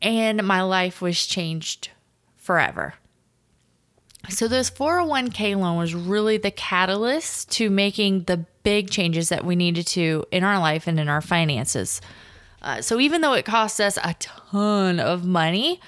And 0.00 0.42
my 0.42 0.62
life 0.62 1.00
was 1.00 1.26
changed 1.26 1.90
forever. 2.36 2.94
So, 4.28 4.46
this 4.46 4.70
401k 4.70 5.56
loan 5.56 5.76
was 5.76 5.94
really 5.94 6.36
the 6.36 6.52
catalyst 6.52 7.50
to 7.52 7.70
making 7.70 8.24
the 8.24 8.46
big 8.62 8.88
changes 8.88 9.30
that 9.30 9.44
we 9.44 9.56
needed 9.56 9.86
to 9.88 10.24
in 10.30 10.44
our 10.44 10.60
life 10.60 10.86
and 10.86 11.00
in 11.00 11.08
our 11.08 11.20
finances. 11.20 12.00
Uh, 12.60 12.80
so, 12.80 13.00
even 13.00 13.20
though 13.20 13.32
it 13.32 13.44
cost 13.44 13.80
us 13.80 13.98
a 14.02 14.14
ton 14.20 15.00
of 15.00 15.24
money, 15.24 15.80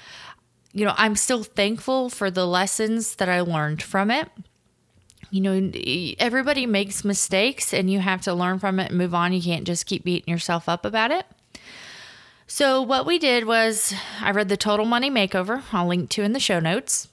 you 0.75 0.83
know, 0.83 0.93
I'm 0.97 1.15
still 1.15 1.43
thankful 1.43 2.09
for 2.09 2.29
the 2.29 2.45
lessons 2.45 3.15
that 3.15 3.29
I 3.29 3.39
learned 3.39 3.81
from 3.81 4.11
it. 4.11 4.29
You 5.31 5.41
know, 5.41 5.71
everybody 6.19 6.65
makes 6.65 7.05
mistakes 7.05 7.73
and 7.73 7.89
you 7.89 7.99
have 7.99 8.21
to 8.23 8.33
learn 8.33 8.59
from 8.59 8.81
it 8.81 8.89
and 8.89 8.97
move 8.97 9.15
on. 9.15 9.31
You 9.31 9.41
can't 9.41 9.65
just 9.65 9.85
keep 9.85 10.03
beating 10.03 10.31
yourself 10.31 10.67
up 10.67 10.83
about 10.83 11.11
it. 11.11 11.25
So, 12.45 12.81
what 12.81 13.05
we 13.05 13.17
did 13.17 13.45
was 13.45 13.93
I 14.21 14.31
read 14.31 14.49
the 14.49 14.57
Total 14.57 14.85
Money 14.85 15.09
Makeover, 15.09 15.63
I'll 15.71 15.87
link 15.87 16.09
to 16.11 16.23
in 16.23 16.33
the 16.33 16.39
show 16.39 16.59
notes, 16.59 17.07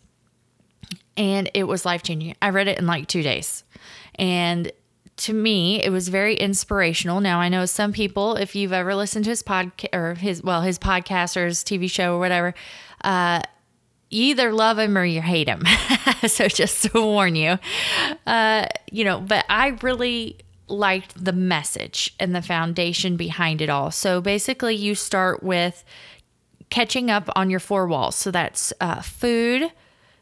and 1.17 1.49
it 1.55 1.65
was 1.65 1.87
life 1.87 2.03
changing. 2.03 2.35
I 2.43 2.51
read 2.51 2.69
it 2.69 2.79
in 2.79 2.87
like 2.87 3.07
two 3.07 3.23
days. 3.23 3.65
And 4.17 4.73
to 5.19 5.33
me, 5.33 5.83
it 5.83 5.91
was 5.91 6.09
very 6.09 6.35
inspirational. 6.35 7.21
Now, 7.21 7.39
I 7.39 7.49
know 7.49 7.65
some 7.67 7.93
people, 7.93 8.37
if 8.37 8.55
you've 8.57 8.73
ever 8.73 8.95
listened 8.95 9.25
to 9.25 9.31
his 9.31 9.43
podcast 9.43 9.95
or 9.95 10.15
his, 10.15 10.43
well, 10.43 10.63
his 10.63 10.79
podcast 10.79 11.37
or 11.37 11.47
his 11.47 11.63
TV 11.63 11.89
show 11.91 12.17
or 12.17 12.19
whatever, 12.19 12.55
uh, 13.05 13.43
you 14.11 14.25
either 14.25 14.53
love 14.53 14.79
him 14.79 14.97
or 14.97 15.05
you 15.05 15.23
hate 15.23 15.49
him. 15.49 15.65
so 16.27 16.49
just 16.49 16.85
to 16.85 17.01
warn 17.01 17.35
you, 17.35 17.59
uh, 18.27 18.67
you 18.91 19.05
know, 19.05 19.21
but 19.21 19.45
I 19.49 19.69
really 19.83 20.39
liked 20.69 21.23
the 21.23 21.33
message 21.33 22.15
and 22.21 22.35
the 22.35 22.43
foundation 22.43 23.17
behind 23.17 23.61
it 23.61 23.71
all. 23.71 23.91
So 23.91 24.21
basically, 24.21 24.75
you 24.75 24.95
start 24.95 25.43
with 25.43 25.85
catching 26.71 27.11
up 27.11 27.29
on 27.37 27.51
your 27.51 27.61
four 27.61 27.87
walls. 27.87 28.17
So 28.17 28.31
that's 28.31 28.73
uh, 28.81 29.03
food. 29.03 29.71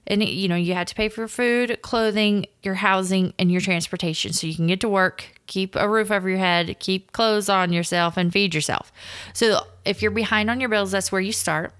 And 0.06 0.24
you 0.24 0.48
know, 0.48 0.56
you 0.56 0.74
had 0.74 0.88
to 0.88 0.94
pay 0.94 1.08
for 1.08 1.28
food, 1.28 1.82
clothing, 1.82 2.46
your 2.62 2.74
housing, 2.74 3.32
and 3.38 3.52
your 3.52 3.60
transportation 3.60 4.32
so 4.32 4.46
you 4.46 4.56
can 4.56 4.66
get 4.66 4.80
to 4.80 4.88
work, 4.88 5.40
keep 5.46 5.76
a 5.76 5.88
roof 5.88 6.10
over 6.10 6.28
your 6.28 6.38
head, 6.38 6.76
keep 6.80 7.12
clothes 7.12 7.48
on 7.48 7.72
yourself, 7.72 8.16
and 8.16 8.32
feed 8.32 8.54
yourself. 8.54 8.92
So, 9.34 9.60
if 9.84 10.02
you're 10.02 10.10
behind 10.10 10.50
on 10.50 10.58
your 10.58 10.68
bills, 10.68 10.90
that's 10.90 11.12
where 11.12 11.20
you 11.20 11.32
start. 11.32 11.72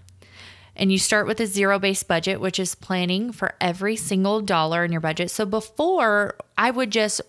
And 0.81 0.91
you 0.91 0.99
start 0.99 1.27
with 1.27 1.39
a 1.41 1.47
zero 1.47 1.79
based 1.79 2.09
budget, 2.09 2.41
which 2.41 2.59
is 2.59 2.75
planning 2.75 3.33
for 3.33 3.55
every 3.61 3.97
single 3.97 4.41
dollar 4.41 4.83
in 4.83 4.91
your 4.91 5.03
budget. 5.03 5.31
So 5.31 5.45
before, 5.45 6.37
I 6.57 6.71
would 6.71 6.91
just 6.91 7.21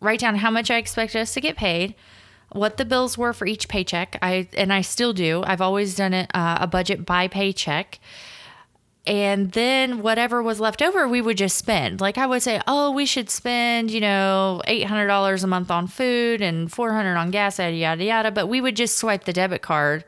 write 0.00 0.20
down 0.20 0.36
how 0.36 0.50
much 0.50 0.70
I 0.70 0.76
expected 0.76 1.22
us 1.22 1.32
to 1.32 1.40
get 1.40 1.56
paid, 1.56 1.94
what 2.52 2.76
the 2.76 2.84
bills 2.84 3.16
were 3.16 3.32
for 3.32 3.46
each 3.46 3.66
paycheck. 3.66 4.18
I 4.20 4.46
and 4.54 4.74
I 4.74 4.82
still 4.82 5.14
do. 5.14 5.42
I've 5.46 5.62
always 5.62 5.96
done 5.96 6.12
it 6.12 6.30
uh, 6.34 6.58
a 6.60 6.66
budget 6.66 7.06
by 7.06 7.28
paycheck. 7.28 7.98
And 9.06 9.52
then 9.52 10.02
whatever 10.02 10.42
was 10.42 10.60
left 10.60 10.82
over, 10.82 11.08
we 11.08 11.22
would 11.22 11.38
just 11.38 11.56
spend. 11.56 12.02
Like 12.02 12.18
I 12.18 12.26
would 12.26 12.42
say, 12.42 12.60
oh, 12.66 12.90
we 12.90 13.06
should 13.06 13.30
spend, 13.30 13.90
you 13.90 14.02
know, 14.02 14.60
eight 14.66 14.84
hundred 14.84 15.06
dollars 15.06 15.42
a 15.42 15.46
month 15.46 15.70
on 15.70 15.86
food 15.86 16.42
and 16.42 16.70
four 16.70 16.92
hundred 16.92 17.16
on 17.16 17.30
gas, 17.30 17.58
yada 17.58 17.74
yada 17.74 18.04
yada. 18.04 18.30
But 18.30 18.48
we 18.48 18.60
would 18.60 18.76
just 18.76 18.98
swipe 18.98 19.24
the 19.24 19.32
debit 19.32 19.62
card 19.62 20.04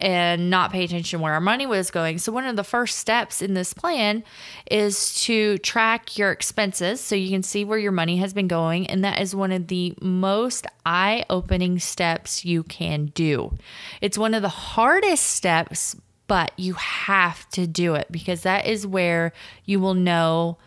and 0.00 0.50
not 0.50 0.72
pay 0.72 0.84
attention 0.84 1.20
where 1.20 1.34
our 1.34 1.40
money 1.40 1.66
was 1.66 1.90
going. 1.90 2.18
So, 2.18 2.32
one 2.32 2.46
of 2.46 2.56
the 2.56 2.64
first 2.64 2.98
steps 2.98 3.42
in 3.42 3.54
this 3.54 3.72
plan 3.72 4.24
is 4.70 5.22
to 5.24 5.58
track 5.58 6.16
your 6.18 6.30
expenses 6.30 7.00
so 7.00 7.14
you 7.14 7.30
can 7.30 7.42
see 7.42 7.64
where 7.64 7.78
your 7.78 7.92
money 7.92 8.16
has 8.18 8.32
been 8.32 8.48
going. 8.48 8.86
And 8.86 9.04
that 9.04 9.20
is 9.20 9.34
one 9.34 9.52
of 9.52 9.68
the 9.68 9.94
most 10.00 10.66
eye 10.84 11.24
opening 11.30 11.78
steps 11.78 12.44
you 12.44 12.62
can 12.62 13.06
do. 13.06 13.56
It's 14.00 14.18
one 14.18 14.34
of 14.34 14.42
the 14.42 14.48
hardest 14.48 15.26
steps, 15.26 15.96
but 16.26 16.52
you 16.56 16.74
have 16.74 17.48
to 17.50 17.66
do 17.66 17.94
it 17.94 18.06
because 18.10 18.42
that 18.42 18.66
is 18.66 18.86
where 18.86 19.32
you 19.64 19.80
will 19.80 19.94
know 19.94 20.58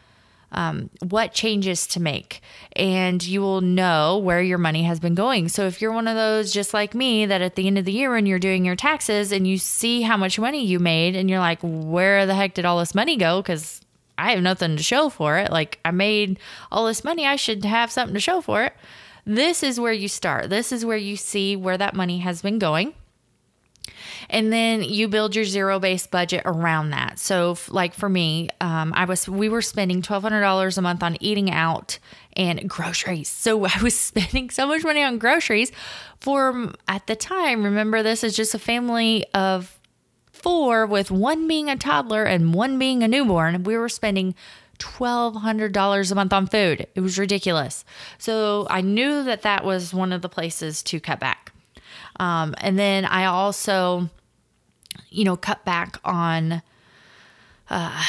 um, 0.53 0.89
what 1.07 1.33
changes 1.33 1.87
to 1.87 1.99
make, 1.99 2.41
and 2.75 3.21
you 3.23 3.41
will 3.41 3.61
know 3.61 4.17
where 4.17 4.41
your 4.41 4.57
money 4.57 4.83
has 4.83 4.99
been 4.99 5.15
going. 5.15 5.49
So 5.49 5.65
if 5.65 5.81
you're 5.81 5.91
one 5.91 6.07
of 6.07 6.15
those 6.15 6.53
just 6.53 6.73
like 6.73 6.93
me 6.95 7.25
that 7.25 7.41
at 7.41 7.55
the 7.55 7.67
end 7.67 7.77
of 7.77 7.85
the 7.85 7.91
year 7.91 8.11
when 8.11 8.25
you're 8.25 8.39
doing 8.39 8.65
your 8.65 8.75
taxes 8.75 9.31
and 9.31 9.47
you 9.47 9.57
see 9.57 10.01
how 10.01 10.17
much 10.17 10.39
money 10.39 10.65
you 10.65 10.79
made 10.79 11.15
and 11.15 11.29
you're 11.29 11.39
like, 11.39 11.59
where 11.61 12.25
the 12.25 12.35
heck 12.35 12.53
did 12.53 12.65
all 12.65 12.79
this 12.79 12.95
money 12.95 13.17
go? 13.17 13.41
Because 13.41 13.81
I 14.17 14.31
have 14.31 14.41
nothing 14.41 14.77
to 14.77 14.83
show 14.83 15.09
for 15.09 15.37
it. 15.37 15.51
Like 15.51 15.79
I 15.83 15.91
made 15.91 16.39
all 16.71 16.85
this 16.85 17.03
money, 17.03 17.25
I 17.25 17.35
should 17.35 17.65
have 17.65 17.91
something 17.91 18.13
to 18.13 18.19
show 18.19 18.41
for 18.41 18.63
it. 18.63 18.73
This 19.25 19.63
is 19.63 19.79
where 19.79 19.93
you 19.93 20.07
start. 20.07 20.49
This 20.49 20.71
is 20.71 20.85
where 20.85 20.97
you 20.97 21.15
see 21.15 21.55
where 21.55 21.77
that 21.77 21.95
money 21.95 22.19
has 22.19 22.41
been 22.41 22.59
going. 22.59 22.93
And 24.29 24.51
then 24.51 24.83
you 24.83 25.07
build 25.07 25.35
your 25.35 25.45
zero 25.45 25.79
based 25.79 26.11
budget 26.11 26.43
around 26.45 26.91
that. 26.91 27.19
So, 27.19 27.57
like 27.69 27.93
for 27.93 28.09
me, 28.09 28.49
um, 28.61 28.93
I 28.95 29.05
was 29.05 29.27
we 29.27 29.49
were 29.49 29.61
spending 29.61 30.01
twelve 30.01 30.23
hundred 30.23 30.41
dollars 30.41 30.77
a 30.77 30.81
month 30.81 31.03
on 31.03 31.17
eating 31.19 31.51
out 31.51 31.99
and 32.35 32.69
groceries. 32.69 33.29
So 33.29 33.65
I 33.65 33.81
was 33.81 33.97
spending 33.97 34.49
so 34.49 34.67
much 34.67 34.83
money 34.83 35.03
on 35.03 35.17
groceries 35.17 35.71
for 36.19 36.71
at 36.87 37.07
the 37.07 37.15
time. 37.15 37.63
Remember, 37.63 38.03
this 38.03 38.23
is 38.23 38.35
just 38.35 38.53
a 38.53 38.59
family 38.59 39.25
of 39.33 39.79
four, 40.31 40.85
with 40.85 41.09
one 41.09 41.47
being 41.47 41.69
a 41.69 41.77
toddler 41.77 42.25
and 42.25 42.53
one 42.53 42.77
being 42.77 43.01
a 43.01 43.07
newborn. 43.07 43.63
We 43.63 43.77
were 43.77 43.89
spending 43.89 44.35
$1,200 44.79 46.11
a 46.11 46.15
month 46.15 46.33
on 46.33 46.47
food. 46.47 46.85
It 46.95 46.99
was 46.99 47.17
ridiculous. 47.17 47.85
So 48.17 48.67
I 48.69 48.81
knew 48.81 49.23
that 49.23 49.43
that 49.43 49.63
was 49.63 49.93
one 49.93 50.11
of 50.11 50.21
the 50.21 50.29
places 50.29 50.83
to 50.83 50.99
cut 50.99 51.19
back. 51.19 51.52
Um, 52.19 52.53
and 52.59 52.77
then 52.77 53.05
I 53.05 53.25
also, 53.25 54.09
you 55.09 55.23
know, 55.23 55.35
cut 55.35 55.65
back 55.65 55.97
on, 56.03 56.61
uh, 57.69 58.03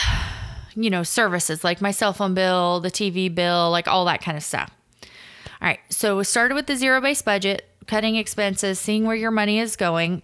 you 0.74 0.90
know, 0.90 1.02
services 1.02 1.64
like 1.64 1.80
my 1.80 1.90
cell 1.90 2.12
phone 2.12 2.34
bill, 2.34 2.80
the 2.80 2.90
TV 2.90 3.34
bill, 3.34 3.70
like 3.70 3.88
all 3.88 4.04
that 4.06 4.22
kind 4.22 4.36
of 4.36 4.42
stuff. 4.42 4.70
All 5.60 5.68
right. 5.68 5.80
So 5.88 6.18
we 6.18 6.24
started 6.24 6.54
with 6.54 6.66
the 6.66 6.76
zero 6.76 7.00
based 7.00 7.24
budget, 7.24 7.68
cutting 7.86 8.16
expenses, 8.16 8.78
seeing 8.78 9.04
where 9.04 9.16
your 9.16 9.30
money 9.30 9.58
is 9.58 9.76
going, 9.76 10.22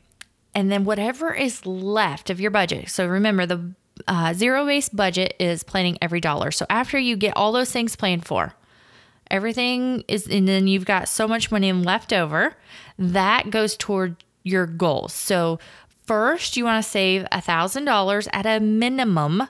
and 0.55 0.71
then 0.71 0.85
whatever 0.85 1.33
is 1.33 1.65
left 1.65 2.31
of 2.31 2.41
your 2.41 2.51
budget. 2.51 2.91
So 2.91 3.07
remember, 3.07 3.47
the 3.47 3.75
uh, 4.07 4.35
zero 4.35 4.67
based 4.67 4.95
budget 4.95 5.35
is 5.39 5.63
planning 5.63 5.99
every 6.03 6.21
dollar. 6.21 6.51
So 6.51 6.67
after 6.69 6.99
you 6.99 7.17
get 7.17 7.37
all 7.37 7.53
those 7.53 7.71
things 7.71 7.97
planned 7.97 8.25
for, 8.27 8.55
everything 9.31 10.05
is, 10.09 10.27
and 10.27 10.47
then 10.47 10.67
you've 10.67 10.85
got 10.85 11.09
so 11.09 11.29
much 11.29 11.51
money 11.51 11.73
left 11.73 12.13
over, 12.13 12.55
that 12.99 13.51
goes 13.51 13.77
toward 13.77 14.17
your 14.43 14.67
goals. 14.67 15.13
So 15.13 15.59
first, 16.07 16.57
you 16.57 16.65
want 16.65 16.83
to 16.85 16.91
save 16.91 17.27
a 17.31 17.41
thousand 17.41 17.85
dollars 17.85 18.29
at 18.33 18.47
a 18.47 18.61
minimum. 18.61 19.45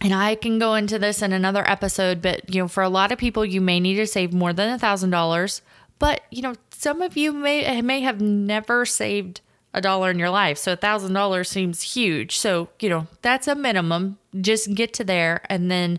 And 0.00 0.14
I 0.14 0.36
can 0.36 0.58
go 0.58 0.74
into 0.74 0.98
this 0.98 1.22
in 1.22 1.32
another 1.32 1.68
episode, 1.68 2.22
but 2.22 2.54
you 2.54 2.62
know, 2.62 2.68
for 2.68 2.82
a 2.82 2.88
lot 2.88 3.10
of 3.10 3.18
people, 3.18 3.44
you 3.44 3.60
may 3.60 3.80
need 3.80 3.96
to 3.96 4.06
save 4.06 4.32
more 4.32 4.52
than 4.52 4.72
a 4.72 4.78
thousand 4.78 5.10
dollars. 5.10 5.60
But 5.98 6.22
you 6.30 6.42
know, 6.42 6.54
some 6.70 7.02
of 7.02 7.16
you 7.16 7.32
may 7.32 7.80
may 7.82 8.00
have 8.00 8.20
never 8.20 8.86
saved 8.86 9.40
a 9.74 9.80
dollar 9.80 10.10
in 10.10 10.18
your 10.18 10.30
life. 10.30 10.58
So 10.58 10.72
a 10.72 10.76
thousand 10.76 11.12
dollars 11.12 11.48
seems 11.48 11.82
huge. 11.82 12.36
So, 12.36 12.68
you 12.80 12.88
know, 12.88 13.06
that's 13.22 13.48
a 13.48 13.54
minimum. 13.54 14.18
Just 14.40 14.74
get 14.74 14.92
to 14.94 15.04
there 15.04 15.42
and 15.48 15.70
then 15.70 15.98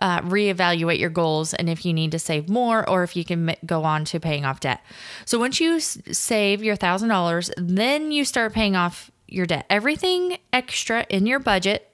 uh, 0.00 0.20
reevaluate 0.22 0.98
your 0.98 1.10
goals 1.10 1.54
and 1.54 1.68
if 1.68 1.84
you 1.84 1.92
need 1.92 2.12
to 2.12 2.18
save 2.18 2.48
more 2.48 2.88
or 2.88 3.02
if 3.02 3.16
you 3.16 3.24
can 3.24 3.54
go 3.66 3.84
on 3.84 4.04
to 4.06 4.20
paying 4.20 4.44
off 4.44 4.60
debt. 4.60 4.80
So 5.24 5.38
once 5.38 5.60
you 5.60 5.76
s- 5.76 5.98
save 6.12 6.62
your 6.62 6.76
thousand 6.76 7.08
dollars, 7.10 7.50
then 7.56 8.10
you 8.12 8.24
start 8.24 8.52
paying 8.52 8.76
off 8.76 9.10
your 9.28 9.46
debt. 9.46 9.66
Everything 9.70 10.38
extra 10.52 11.06
in 11.08 11.26
your 11.26 11.38
budget 11.38 11.86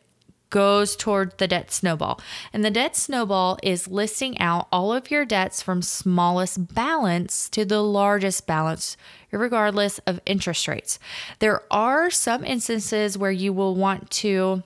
goes 0.48 0.94
toward 0.94 1.36
the 1.38 1.48
debt 1.48 1.72
snowball. 1.72 2.20
And 2.52 2.64
the 2.64 2.70
debt 2.70 2.96
snowball 2.96 3.58
is 3.62 3.88
listing 3.88 4.38
out 4.38 4.68
all 4.70 4.92
of 4.92 5.10
your 5.10 5.24
debts 5.24 5.60
from 5.60 5.82
smallest 5.82 6.72
balance 6.72 7.48
to 7.50 7.64
the 7.64 7.82
largest 7.82 8.46
balance, 8.46 8.96
regardless 9.32 9.98
of 10.06 10.20
interest 10.24 10.68
rates. 10.68 10.98
There 11.40 11.62
are 11.70 12.10
some 12.10 12.44
instances 12.44 13.18
where 13.18 13.32
you 13.32 13.52
will 13.52 13.74
want 13.74 14.08
to 14.10 14.62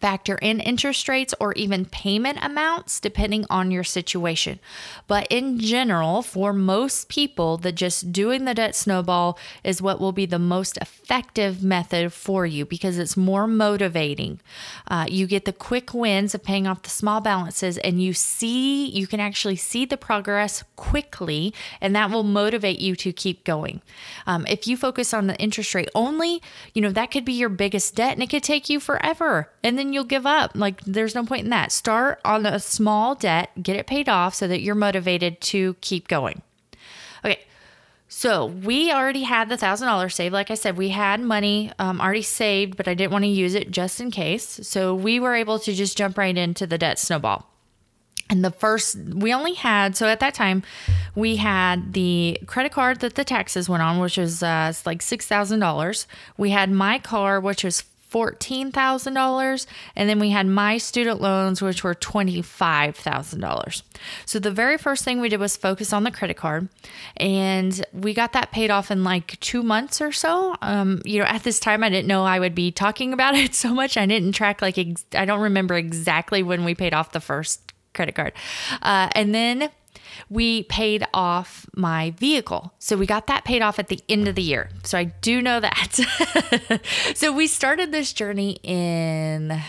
factor 0.00 0.36
in 0.36 0.60
interest 0.60 1.08
rates 1.08 1.34
or 1.40 1.52
even 1.54 1.84
payment 1.84 2.38
amounts 2.42 3.00
depending 3.00 3.44
on 3.50 3.70
your 3.70 3.84
situation. 3.84 4.58
But 5.06 5.26
in 5.30 5.58
general, 5.58 6.22
for 6.22 6.52
most 6.52 7.08
people, 7.08 7.56
the 7.56 7.72
just 7.72 8.12
doing 8.12 8.44
the 8.44 8.54
debt 8.54 8.74
snowball 8.74 9.38
is 9.64 9.82
what 9.82 10.00
will 10.00 10.12
be 10.12 10.26
the 10.26 10.38
most 10.38 10.76
effective 10.78 11.62
method 11.62 12.12
for 12.12 12.46
you 12.46 12.64
because 12.64 12.98
it's 12.98 13.16
more 13.16 13.46
motivating. 13.46 14.40
Uh, 14.88 15.06
you 15.08 15.26
get 15.26 15.44
the 15.44 15.52
quick 15.52 15.92
wins 15.92 16.34
of 16.34 16.42
paying 16.42 16.66
off 16.66 16.82
the 16.82 16.90
small 16.90 17.20
balances 17.20 17.78
and 17.78 18.02
you 18.02 18.12
see, 18.12 18.86
you 18.86 19.06
can 19.06 19.20
actually 19.20 19.56
see 19.56 19.84
the 19.84 19.96
progress 19.96 20.64
quickly, 20.76 21.54
and 21.80 21.94
that 21.94 22.10
will 22.10 22.22
motivate 22.22 22.80
you 22.80 22.96
to 22.96 23.12
keep 23.12 23.44
going. 23.44 23.80
Um, 24.26 24.46
if 24.48 24.66
you 24.66 24.76
focus 24.76 25.14
on 25.14 25.26
the 25.26 25.36
interest 25.36 25.74
rate 25.74 25.88
only, 25.94 26.42
you 26.74 26.82
know, 26.82 26.90
that 26.90 27.10
could 27.10 27.24
be 27.24 27.32
your 27.32 27.48
biggest 27.48 27.94
debt 27.94 28.12
and 28.12 28.22
it 28.22 28.30
could 28.30 28.42
take 28.42 28.68
you 28.68 28.80
forever. 28.80 29.50
And 29.72 29.78
then 29.78 29.94
you'll 29.94 30.04
give 30.04 30.26
up. 30.26 30.50
Like, 30.54 30.82
there's 30.82 31.14
no 31.14 31.24
point 31.24 31.44
in 31.44 31.50
that. 31.50 31.72
Start 31.72 32.20
on 32.26 32.44
a 32.44 32.60
small 32.60 33.14
debt, 33.14 33.62
get 33.62 33.74
it 33.74 33.86
paid 33.86 34.06
off 34.06 34.34
so 34.34 34.46
that 34.46 34.60
you're 34.60 34.74
motivated 34.74 35.40
to 35.40 35.76
keep 35.80 36.08
going. 36.08 36.42
Okay. 37.24 37.40
So 38.06 38.44
we 38.44 38.92
already 38.92 39.22
had 39.22 39.48
the 39.48 39.56
thousand 39.56 39.88
dollars 39.88 40.14
saved. 40.14 40.34
Like 40.34 40.50
I 40.50 40.56
said, 40.56 40.76
we 40.76 40.90
had 40.90 41.20
money 41.20 41.72
um, 41.78 42.02
already 42.02 42.20
saved, 42.20 42.76
but 42.76 42.86
I 42.86 42.92
didn't 42.92 43.12
want 43.12 43.24
to 43.24 43.30
use 43.30 43.54
it 43.54 43.70
just 43.70 43.98
in 43.98 44.10
case. 44.10 44.60
So 44.62 44.94
we 44.94 45.18
were 45.18 45.34
able 45.34 45.58
to 45.60 45.72
just 45.72 45.96
jump 45.96 46.18
right 46.18 46.36
into 46.36 46.66
the 46.66 46.76
debt 46.76 46.98
snowball. 46.98 47.48
And 48.28 48.44
the 48.44 48.50
first, 48.50 48.98
we 48.98 49.32
only 49.32 49.54
had, 49.54 49.96
so 49.96 50.06
at 50.06 50.20
that 50.20 50.34
time, 50.34 50.62
we 51.14 51.36
had 51.36 51.94
the 51.94 52.38
credit 52.44 52.72
card 52.72 53.00
that 53.00 53.14
the 53.14 53.24
taxes 53.24 53.70
went 53.70 53.82
on, 53.82 54.00
which 54.00 54.18
was 54.18 54.42
uh, 54.42 54.74
like 54.84 55.00
$6,000. 55.00 56.06
We 56.36 56.50
had 56.50 56.70
my 56.70 56.98
car, 56.98 57.40
which 57.40 57.64
was 57.64 57.84
$14,000. 58.12 59.66
And 59.96 60.08
then 60.08 60.18
we 60.18 60.30
had 60.30 60.46
my 60.46 60.78
student 60.78 61.20
loans, 61.20 61.62
which 61.62 61.82
were 61.82 61.94
$25,000. 61.94 63.82
So 64.26 64.38
the 64.38 64.50
very 64.50 64.76
first 64.78 65.04
thing 65.04 65.20
we 65.20 65.28
did 65.28 65.40
was 65.40 65.56
focus 65.56 65.92
on 65.92 66.04
the 66.04 66.10
credit 66.10 66.36
card. 66.36 66.68
And 67.16 67.84
we 67.92 68.14
got 68.14 68.32
that 68.32 68.52
paid 68.52 68.70
off 68.70 68.90
in 68.90 69.04
like 69.04 69.38
two 69.40 69.62
months 69.62 70.00
or 70.00 70.12
so. 70.12 70.56
Um, 70.62 71.00
you 71.04 71.18
know, 71.20 71.24
at 71.26 71.42
this 71.42 71.58
time, 71.58 71.82
I 71.82 71.88
didn't 71.88 72.08
know 72.08 72.24
I 72.24 72.38
would 72.38 72.54
be 72.54 72.70
talking 72.70 73.12
about 73.12 73.34
it 73.36 73.54
so 73.54 73.74
much. 73.74 73.96
I 73.96 74.06
didn't 74.06 74.32
track, 74.32 74.62
like, 74.62 74.78
ex- 74.78 75.04
I 75.14 75.24
don't 75.24 75.40
remember 75.40 75.74
exactly 75.74 76.42
when 76.42 76.64
we 76.64 76.74
paid 76.74 76.94
off 76.94 77.12
the 77.12 77.20
first 77.20 77.72
credit 77.94 78.14
card. 78.14 78.32
Uh, 78.80 79.08
and 79.14 79.34
then 79.34 79.70
we 80.28 80.64
paid 80.64 81.06
off 81.12 81.66
my 81.74 82.10
vehicle. 82.12 82.72
So 82.78 82.96
we 82.96 83.06
got 83.06 83.26
that 83.26 83.44
paid 83.44 83.62
off 83.62 83.78
at 83.78 83.88
the 83.88 84.00
end 84.08 84.28
of 84.28 84.34
the 84.34 84.42
year. 84.42 84.70
So 84.84 84.98
I 84.98 85.04
do 85.04 85.42
know 85.42 85.60
that. 85.60 86.80
so 87.14 87.32
we 87.32 87.46
started 87.46 87.92
this 87.92 88.12
journey 88.12 88.58
in 88.62 89.60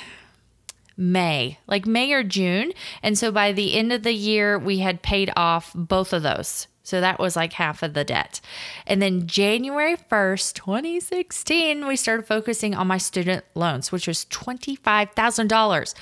May, 0.96 1.60
like 1.68 1.86
May 1.86 2.14
or 2.14 2.24
June. 2.24 2.74
And 3.02 3.18
so 3.18 3.32
by 3.32 3.52
the 3.52 3.74
end 3.74 3.92
of 3.92 4.04
the 4.04 4.14
year, 4.14 4.58
we 4.60 4.80
had 4.80 5.02
paid 5.02 5.32
off 5.36 5.72
both 5.76 6.14
of 6.14 6.24
those. 6.24 6.68
So 6.86 7.00
that 7.00 7.18
was 7.18 7.36
like 7.36 7.54
half 7.54 7.82
of 7.82 7.94
the 7.94 8.04
debt. 8.04 8.42
And 8.86 9.02
then 9.02 9.26
January 9.26 9.96
1st, 9.96 10.54
2016, 10.54 11.88
we 11.88 11.96
started 11.96 12.28
focusing 12.28 12.76
on 12.76 12.88
my 12.88 12.98
student 12.98 13.46
loans, 13.56 13.92
which 13.92 14.06
was 14.06 14.26
$25,000. 14.26 15.94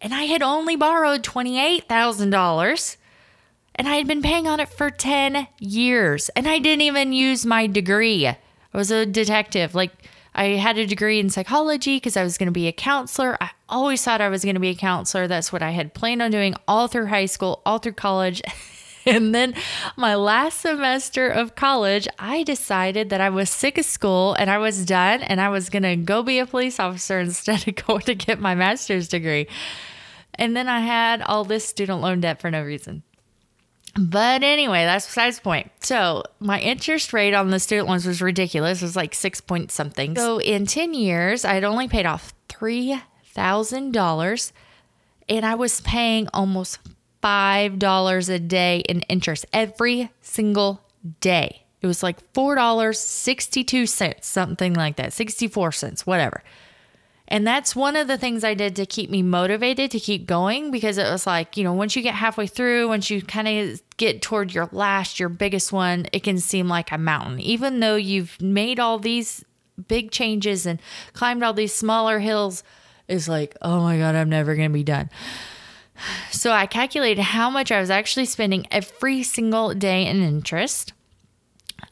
And 0.00 0.14
I 0.14 0.24
had 0.24 0.42
only 0.42 0.76
borrowed 0.76 1.22
$28,000 1.22 2.96
and 3.78 3.88
I 3.88 3.94
had 3.94 4.08
been 4.08 4.22
paying 4.22 4.48
on 4.48 4.58
it 4.58 4.68
for 4.68 4.90
10 4.90 5.46
years. 5.60 6.28
And 6.30 6.48
I 6.48 6.58
didn't 6.58 6.82
even 6.82 7.12
use 7.12 7.46
my 7.46 7.68
degree. 7.68 8.26
I 8.26 8.36
was 8.74 8.90
a 8.90 9.06
detective. 9.06 9.74
Like, 9.74 9.92
I 10.34 10.56
had 10.56 10.78
a 10.78 10.86
degree 10.86 11.20
in 11.20 11.30
psychology 11.30 11.96
because 11.96 12.16
I 12.16 12.24
was 12.24 12.38
going 12.38 12.48
to 12.48 12.52
be 12.52 12.66
a 12.66 12.72
counselor. 12.72 13.36
I 13.40 13.50
always 13.68 14.02
thought 14.02 14.20
I 14.20 14.28
was 14.28 14.44
going 14.44 14.54
to 14.54 14.60
be 14.60 14.68
a 14.70 14.74
counselor. 14.74 15.26
That's 15.26 15.52
what 15.52 15.62
I 15.62 15.70
had 15.70 15.94
planned 15.94 16.22
on 16.22 16.30
doing 16.30 16.54
all 16.66 16.88
through 16.88 17.06
high 17.06 17.26
school, 17.26 17.62
all 17.64 17.78
through 17.78 17.92
college. 17.92 18.42
and 19.06 19.34
then 19.34 19.54
my 19.96 20.16
last 20.16 20.60
semester 20.60 21.28
of 21.28 21.54
college, 21.54 22.08
I 22.18 22.42
decided 22.42 23.10
that 23.10 23.20
I 23.20 23.30
was 23.30 23.48
sick 23.48 23.78
of 23.78 23.84
school 23.84 24.34
and 24.34 24.50
I 24.50 24.58
was 24.58 24.84
done 24.84 25.22
and 25.22 25.40
I 25.40 25.48
was 25.48 25.70
going 25.70 25.84
to 25.84 25.96
go 25.96 26.22
be 26.22 26.40
a 26.40 26.46
police 26.46 26.78
officer 26.80 27.20
instead 27.20 27.66
of 27.66 27.74
going 27.86 28.02
to 28.02 28.14
get 28.14 28.40
my 28.40 28.54
master's 28.54 29.08
degree. 29.08 29.46
And 30.34 30.56
then 30.56 30.68
I 30.68 30.80
had 30.80 31.22
all 31.22 31.44
this 31.44 31.64
student 31.64 32.00
loan 32.00 32.20
debt 32.20 32.40
for 32.40 32.50
no 32.50 32.62
reason. 32.62 33.02
But 33.98 34.44
anyway, 34.44 34.84
that's 34.84 35.06
besides 35.06 35.38
the 35.38 35.42
point. 35.42 35.72
So 35.80 36.22
my 36.38 36.60
interest 36.60 37.12
rate 37.12 37.34
on 37.34 37.50
the 37.50 37.58
student 37.58 37.88
loans 37.88 38.06
was 38.06 38.22
ridiculous. 38.22 38.80
It 38.80 38.84
was 38.84 38.96
like 38.96 39.12
six 39.12 39.40
point 39.40 39.72
something. 39.72 40.14
So 40.14 40.40
in 40.40 40.66
10 40.66 40.94
years, 40.94 41.44
I 41.44 41.54
had 41.54 41.64
only 41.64 41.88
paid 41.88 42.06
off 42.06 42.32
$3,000 42.48 44.52
and 45.28 45.44
I 45.44 45.54
was 45.56 45.80
paying 45.80 46.28
almost 46.32 46.78
$5 47.22 48.28
a 48.28 48.38
day 48.38 48.78
in 48.88 49.00
interest 49.02 49.46
every 49.52 50.10
single 50.20 50.80
day. 51.20 51.64
It 51.80 51.86
was 51.86 52.02
like 52.02 52.32
$4.62, 52.32 54.24
something 54.24 54.74
like 54.74 54.96
that, 54.96 55.12
64 55.12 55.72
cents, 55.72 56.06
whatever. 56.06 56.42
And 57.30 57.46
that's 57.46 57.76
one 57.76 57.94
of 57.94 58.08
the 58.08 58.16
things 58.16 58.42
I 58.42 58.54
did 58.54 58.74
to 58.76 58.86
keep 58.86 59.10
me 59.10 59.22
motivated 59.22 59.90
to 59.90 60.00
keep 60.00 60.26
going 60.26 60.70
because 60.70 60.96
it 60.96 61.10
was 61.10 61.26
like, 61.26 61.58
you 61.58 61.64
know, 61.64 61.74
once 61.74 61.94
you 61.94 62.02
get 62.02 62.14
halfway 62.14 62.46
through, 62.46 62.88
once 62.88 63.10
you 63.10 63.20
kind 63.20 63.46
of 63.46 63.82
get 63.98 64.22
toward 64.22 64.54
your 64.54 64.68
last, 64.72 65.20
your 65.20 65.28
biggest 65.28 65.70
one, 65.70 66.06
it 66.12 66.22
can 66.24 66.38
seem 66.38 66.68
like 66.68 66.90
a 66.90 66.96
mountain. 66.96 67.38
Even 67.40 67.80
though 67.80 67.96
you've 67.96 68.40
made 68.40 68.80
all 68.80 68.98
these 68.98 69.44
big 69.88 70.10
changes 70.10 70.64
and 70.64 70.80
climbed 71.12 71.44
all 71.44 71.52
these 71.52 71.74
smaller 71.74 72.18
hills, 72.18 72.64
it's 73.08 73.28
like, 73.28 73.54
oh 73.60 73.82
my 73.82 73.98
God, 73.98 74.14
I'm 74.14 74.30
never 74.30 74.56
going 74.56 74.70
to 74.70 74.74
be 74.74 74.84
done. 74.84 75.10
So 76.30 76.52
I 76.52 76.66
calculated 76.66 77.20
how 77.20 77.50
much 77.50 77.72
I 77.72 77.80
was 77.80 77.90
actually 77.90 78.26
spending 78.26 78.68
every 78.70 79.24
single 79.24 79.74
day 79.74 80.06
in 80.06 80.22
interest. 80.22 80.92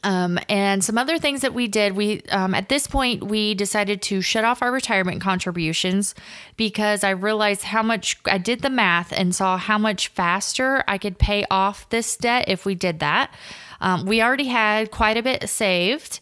Um, 0.07 0.39
and 0.49 0.85
some 0.85 0.99
other 0.99 1.19
things 1.19 1.41
that 1.41 1.53
we 1.53 1.67
did, 1.67 1.97
we 1.97 2.23
um, 2.31 2.55
at 2.55 2.69
this 2.69 2.87
point 2.87 3.25
we 3.25 3.55
decided 3.55 4.01
to 4.03 4.23
shut 4.23 4.45
off 4.45 4.63
our 4.63 4.71
retirement 4.71 5.21
contributions 5.21 6.15
because 6.57 7.03
I 7.03 7.11
realized 7.11 7.65
how 7.65 7.83
much 7.83 8.17
I 8.25 8.39
did 8.39 8.63
the 8.63 8.71
math 8.71 9.11
and 9.11 9.35
saw 9.35 9.57
how 9.59 9.79
much 9.79 10.07
faster 10.07 10.85
I 10.87 10.97
could 10.97 11.19
pay 11.19 11.45
off 11.51 11.89
this 11.89 12.17
debt 12.17 12.45
if 12.47 12.65
we 12.65 12.77
did 12.77 13.01
that. 13.01 13.35
Um, 13.81 14.07
we 14.07 14.23
already 14.23 14.47
had 14.47 14.93
quite 14.93 15.17
a 15.17 15.25
bit 15.25 15.49
saved, 15.49 16.21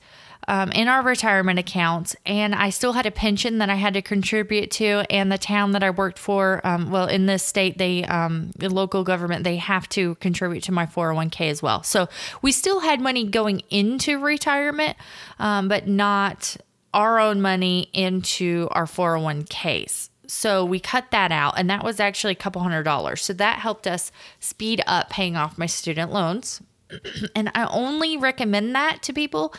um, 0.48 0.70
in 0.72 0.88
our 0.88 1.02
retirement 1.02 1.58
accounts, 1.58 2.16
and 2.26 2.54
I 2.54 2.70
still 2.70 2.92
had 2.92 3.06
a 3.06 3.10
pension 3.10 3.58
that 3.58 3.70
I 3.70 3.74
had 3.74 3.94
to 3.94 4.02
contribute 4.02 4.70
to. 4.72 5.04
And 5.10 5.30
the 5.30 5.38
town 5.38 5.72
that 5.72 5.82
I 5.82 5.90
worked 5.90 6.18
for, 6.18 6.60
um, 6.64 6.90
well, 6.90 7.06
in 7.06 7.26
this 7.26 7.42
state, 7.42 7.78
they 7.78 8.04
um, 8.04 8.50
the 8.56 8.68
local 8.68 9.04
government 9.04 9.44
they 9.44 9.56
have 9.56 9.88
to 9.90 10.14
contribute 10.16 10.62
to 10.64 10.72
my 10.72 10.86
401k 10.86 11.50
as 11.50 11.62
well. 11.62 11.82
So 11.82 12.08
we 12.42 12.52
still 12.52 12.80
had 12.80 13.00
money 13.00 13.24
going 13.24 13.62
into 13.70 14.18
retirement, 14.18 14.96
um, 15.38 15.68
but 15.68 15.86
not 15.88 16.56
our 16.92 17.18
own 17.18 17.40
money 17.40 17.88
into 17.92 18.68
our 18.70 18.86
401ks. 18.86 20.10
So 20.26 20.64
we 20.64 20.80
cut 20.80 21.10
that 21.10 21.32
out, 21.32 21.58
and 21.58 21.68
that 21.68 21.84
was 21.84 22.00
actually 22.00 22.32
a 22.32 22.36
couple 22.36 22.62
hundred 22.62 22.84
dollars. 22.84 23.22
So 23.22 23.32
that 23.34 23.58
helped 23.58 23.86
us 23.86 24.10
speed 24.40 24.82
up 24.86 25.10
paying 25.10 25.36
off 25.36 25.58
my 25.58 25.66
student 25.66 26.12
loans. 26.12 26.62
and 27.36 27.50
I 27.54 27.66
only 27.66 28.16
recommend 28.16 28.74
that 28.74 29.02
to 29.02 29.12
people 29.12 29.54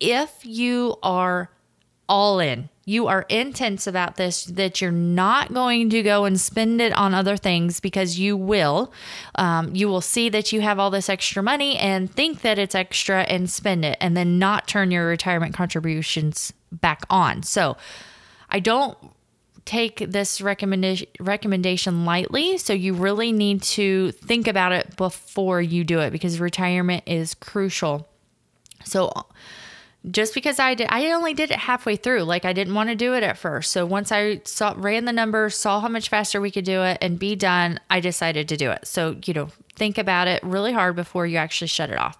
if 0.00 0.44
you 0.44 0.96
are 1.02 1.50
all 2.08 2.40
in, 2.40 2.68
you 2.86 3.06
are 3.06 3.24
intense 3.28 3.86
about 3.86 4.16
this, 4.16 4.46
that 4.46 4.80
you're 4.80 4.90
not 4.90 5.54
going 5.54 5.90
to 5.90 6.02
go 6.02 6.24
and 6.24 6.40
spend 6.40 6.80
it 6.80 6.92
on 6.94 7.14
other 7.14 7.36
things 7.36 7.78
because 7.78 8.18
you 8.18 8.36
will. 8.36 8.92
Um, 9.36 9.72
you 9.76 9.86
will 9.88 10.00
see 10.00 10.28
that 10.30 10.50
you 10.52 10.60
have 10.60 10.80
all 10.80 10.90
this 10.90 11.08
extra 11.08 11.40
money 11.40 11.76
and 11.76 12.12
think 12.12 12.40
that 12.40 12.58
it's 12.58 12.74
extra 12.74 13.22
and 13.22 13.48
spend 13.48 13.84
it, 13.84 13.96
and 14.00 14.16
then 14.16 14.40
not 14.40 14.66
turn 14.66 14.90
your 14.90 15.06
retirement 15.06 15.54
contributions 15.54 16.52
back 16.72 17.02
on. 17.08 17.44
So 17.44 17.76
I 18.48 18.58
don't 18.58 18.98
take 19.64 19.98
this 19.98 20.40
recommendation 20.40 21.06
recommendation 21.20 22.04
lightly 22.04 22.56
so 22.56 22.72
you 22.72 22.94
really 22.94 23.30
need 23.30 23.62
to 23.62 24.10
think 24.12 24.48
about 24.48 24.72
it 24.72 24.96
before 24.96 25.60
you 25.60 25.84
do 25.84 26.00
it 26.00 26.10
because 26.10 26.40
retirement 26.40 27.04
is 27.06 27.34
crucial 27.34 28.08
so 28.84 29.12
just 30.08 30.32
because 30.32 30.58
I 30.58 30.74
did, 30.74 30.86
I 30.90 31.10
only 31.12 31.34
did 31.34 31.50
it 31.50 31.58
halfway 31.58 31.96
through. 31.96 32.22
Like 32.22 32.44
I 32.44 32.52
didn't 32.52 32.74
want 32.74 32.88
to 32.88 32.96
do 32.96 33.14
it 33.14 33.22
at 33.22 33.36
first. 33.36 33.70
So 33.70 33.84
once 33.84 34.10
I 34.10 34.40
saw, 34.44 34.74
ran 34.76 35.04
the 35.04 35.12
numbers, 35.12 35.56
saw 35.56 35.80
how 35.80 35.88
much 35.88 36.08
faster 36.08 36.40
we 36.40 36.50
could 36.50 36.64
do 36.64 36.82
it 36.82 36.98
and 37.02 37.18
be 37.18 37.36
done, 37.36 37.78
I 37.90 38.00
decided 38.00 38.48
to 38.48 38.56
do 38.56 38.70
it. 38.70 38.86
So, 38.86 39.16
you 39.26 39.34
know, 39.34 39.48
think 39.76 39.98
about 39.98 40.26
it 40.26 40.42
really 40.42 40.72
hard 40.72 40.96
before 40.96 41.26
you 41.26 41.36
actually 41.36 41.68
shut 41.68 41.90
it 41.90 41.98
off. 41.98 42.16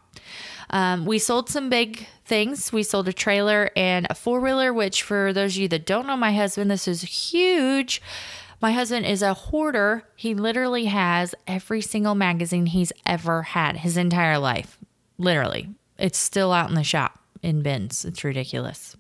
Um, 0.69 1.07
we 1.07 1.19
sold 1.19 1.49
some 1.49 1.71
big 1.71 2.07
things. 2.27 2.73
We 2.73 2.83
sold 2.83 3.09
a 3.09 3.13
trailer 3.13 3.71
and 3.75 4.07
a 4.11 4.15
four 4.15 4.41
wheeler, 4.41 4.73
which 4.73 5.03
for 5.03 5.33
those 5.33 5.57
of 5.57 5.63
you 5.63 5.69
that 5.69 5.87
don't 5.87 6.07
know 6.07 6.17
my 6.17 6.33
husband, 6.33 6.71
this 6.71 6.87
is 6.87 7.01
huge. 7.01 8.03
My 8.61 8.73
husband 8.73 9.07
is 9.07 9.23
a 9.23 9.33
hoarder. 9.33 10.05
He 10.17 10.35
literally 10.35 10.85
has 10.85 11.35
every 11.47 11.81
single 11.81 12.15
magazine 12.15 12.67
he's 12.67 12.93
ever 13.07 13.43
had 13.43 13.79
his 13.79 13.97
entire 13.97 14.39
life. 14.39 14.77
Literally. 15.17 15.71
It's 15.99 16.19
still 16.19 16.53
out 16.53 16.69
in 16.69 16.75
the 16.75 16.85
shop 16.85 17.20
in 17.43 17.63
bins. 17.63 18.05
It's 18.05 18.25
ridiculous. 18.25 18.97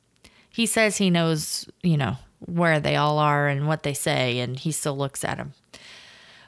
He 0.48 0.66
says 0.66 0.96
he 0.96 1.10
knows, 1.10 1.68
you 1.82 1.96
know, 1.96 2.16
where 2.40 2.80
they 2.80 2.96
all 2.96 3.18
are 3.18 3.48
and 3.48 3.68
what 3.68 3.82
they 3.82 3.94
say, 3.94 4.40
and 4.40 4.58
he 4.58 4.72
still 4.72 4.96
looks 4.96 5.24
at 5.24 5.36
them. 5.36 5.52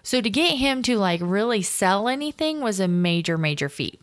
So 0.02 0.20
to 0.20 0.30
get 0.30 0.56
him 0.56 0.82
to 0.84 0.98
like 0.98 1.20
really 1.22 1.62
sell 1.62 2.08
anything 2.08 2.60
was 2.60 2.80
a 2.80 2.88
major, 2.88 3.38
major 3.38 3.68
feat. 3.68 4.00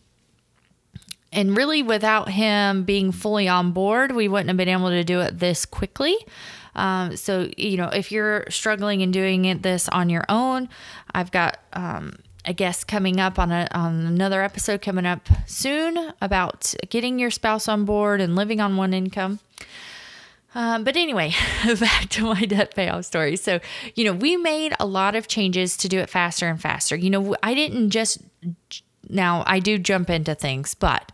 And 1.32 1.56
really, 1.56 1.82
without 1.82 2.30
him 2.30 2.82
being 2.82 3.12
fully 3.12 3.46
on 3.46 3.70
board, 3.70 4.12
we 4.12 4.26
wouldn't 4.26 4.48
have 4.48 4.56
been 4.56 4.68
able 4.68 4.88
to 4.88 5.04
do 5.04 5.20
it 5.20 5.38
this 5.38 5.64
quickly. 5.64 6.16
Um, 6.74 7.16
so, 7.16 7.48
you 7.56 7.76
know, 7.76 7.88
if 7.88 8.10
you're 8.10 8.44
struggling 8.48 9.02
and 9.02 9.12
doing 9.12 9.44
it 9.44 9.62
this 9.62 9.88
on 9.88 10.10
your 10.10 10.24
own, 10.28 10.68
I've 11.14 11.30
got 11.30 11.60
um, 11.72 12.16
a 12.44 12.52
guess 12.52 12.84
coming 12.84 13.20
up 13.20 13.38
on 13.38 13.52
a, 13.52 13.68
on 13.72 14.06
another 14.06 14.42
episode 14.42 14.80
coming 14.82 15.06
up 15.06 15.28
soon 15.46 16.12
about 16.20 16.74
getting 16.88 17.18
your 17.18 17.30
spouse 17.30 17.68
on 17.68 17.84
board 17.84 18.20
and 18.20 18.34
living 18.34 18.60
on 18.60 18.76
one 18.76 18.94
income. 18.94 19.40
Uh, 20.54 20.80
but 20.80 20.96
anyway, 20.96 21.32
back 21.80 22.08
to 22.08 22.24
my 22.24 22.44
debt 22.44 22.74
payoff 22.74 23.04
story. 23.04 23.36
So, 23.36 23.60
you 23.94 24.04
know, 24.04 24.12
we 24.12 24.36
made 24.36 24.74
a 24.80 24.86
lot 24.86 25.14
of 25.14 25.28
changes 25.28 25.76
to 25.78 25.88
do 25.88 25.98
it 26.00 26.10
faster 26.10 26.48
and 26.48 26.60
faster. 26.60 26.96
You 26.96 27.10
know, 27.10 27.36
I 27.42 27.54
didn't 27.54 27.90
just, 27.90 28.18
now 29.08 29.44
I 29.46 29.60
do 29.60 29.78
jump 29.78 30.10
into 30.10 30.34
things, 30.34 30.74
but, 30.74 31.12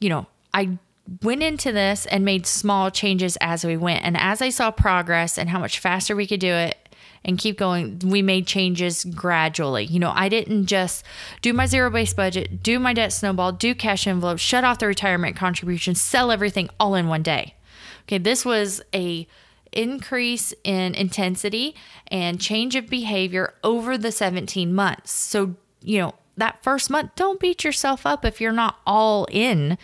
you 0.00 0.08
know, 0.08 0.26
I 0.52 0.78
went 1.22 1.42
into 1.42 1.70
this 1.70 2.06
and 2.06 2.24
made 2.24 2.46
small 2.46 2.90
changes 2.90 3.36
as 3.40 3.64
we 3.64 3.76
went. 3.76 4.04
And 4.04 4.16
as 4.16 4.40
I 4.40 4.48
saw 4.48 4.70
progress 4.70 5.38
and 5.38 5.50
how 5.50 5.58
much 5.58 5.78
faster 5.78 6.16
we 6.16 6.26
could 6.26 6.40
do 6.40 6.52
it, 6.52 6.76
and 7.24 7.38
keep 7.38 7.58
going. 7.58 8.00
We 8.04 8.22
made 8.22 8.46
changes 8.46 9.04
gradually. 9.04 9.84
You 9.84 9.98
know, 9.98 10.12
I 10.14 10.28
didn't 10.28 10.66
just 10.66 11.04
do 11.42 11.52
my 11.52 11.66
zero 11.66 11.90
based 11.90 12.16
budget, 12.16 12.62
do 12.62 12.78
my 12.78 12.92
debt 12.92 13.12
snowball, 13.12 13.52
do 13.52 13.74
cash 13.74 14.06
envelope, 14.06 14.38
shut 14.38 14.64
off 14.64 14.78
the 14.78 14.86
retirement 14.86 15.36
contributions, 15.36 16.00
sell 16.00 16.30
everything 16.30 16.68
all 16.78 16.94
in 16.94 17.08
one 17.08 17.22
day. 17.22 17.54
Okay, 18.02 18.18
this 18.18 18.44
was 18.44 18.82
a 18.94 19.26
increase 19.72 20.54
in 20.62 20.94
intensity 20.94 21.74
and 22.08 22.40
change 22.40 22.76
of 22.76 22.88
behavior 22.88 23.54
over 23.64 23.98
the 23.98 24.12
17 24.12 24.72
months. 24.72 25.10
So, 25.10 25.56
you 25.82 25.98
know, 25.98 26.14
that 26.36 26.62
first 26.62 26.90
month, 26.90 27.12
don't 27.16 27.40
beat 27.40 27.64
yourself 27.64 28.06
up 28.06 28.24
if 28.24 28.40
you're 28.40 28.52
not 28.52 28.78
all 28.86 29.26
in. 29.30 29.78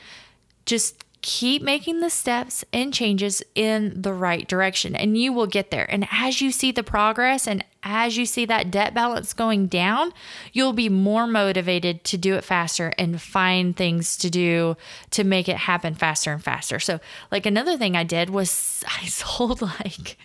Just 0.67 1.05
keep 1.23 1.61
making 1.61 2.01
the 2.01 2.11
steps 2.11 2.65
and 2.73 2.95
changes 2.95 3.43
in 3.55 4.01
the 4.01 4.13
right 4.13 4.49
direction 4.49 4.97
and 4.97 5.19
you 5.19 5.33
will 5.33 5.47
get 5.47 5.71
there. 5.71 5.87
And 5.91 6.09
as 6.11 6.41
you 6.41 6.51
see 6.51 6.73
the 6.73 6.83
progress 6.83 7.47
and 7.47 7.65
as 7.83 8.17
you 8.17 8.27
see 8.27 8.45
that 8.47 8.71
debt 8.71 8.95
balance 8.95 9.33
going 9.33 9.67
down, 9.67 10.13
you'll 10.53 10.73
be 10.73 10.89
more 10.89 11.27
motivated 11.27 12.05
to 12.05 12.19
do 12.19 12.35
it 12.35 12.45
faster 12.45 12.93
and 12.99 13.21
find 13.21 13.77
things 13.77 14.17
to 14.19 14.31
do 14.31 14.77
to 15.11 15.25
make 15.25 15.49
it 15.49 15.57
happen 15.57 15.95
faster 15.95 16.33
and 16.33 16.43
faster. 16.43 16.79
So, 16.79 17.01
like 17.31 17.47
another 17.47 17.77
thing 17.77 17.97
I 17.97 18.05
did 18.05 18.31
was 18.31 18.85
I 19.03 19.07
sold 19.07 19.63
like 19.63 20.19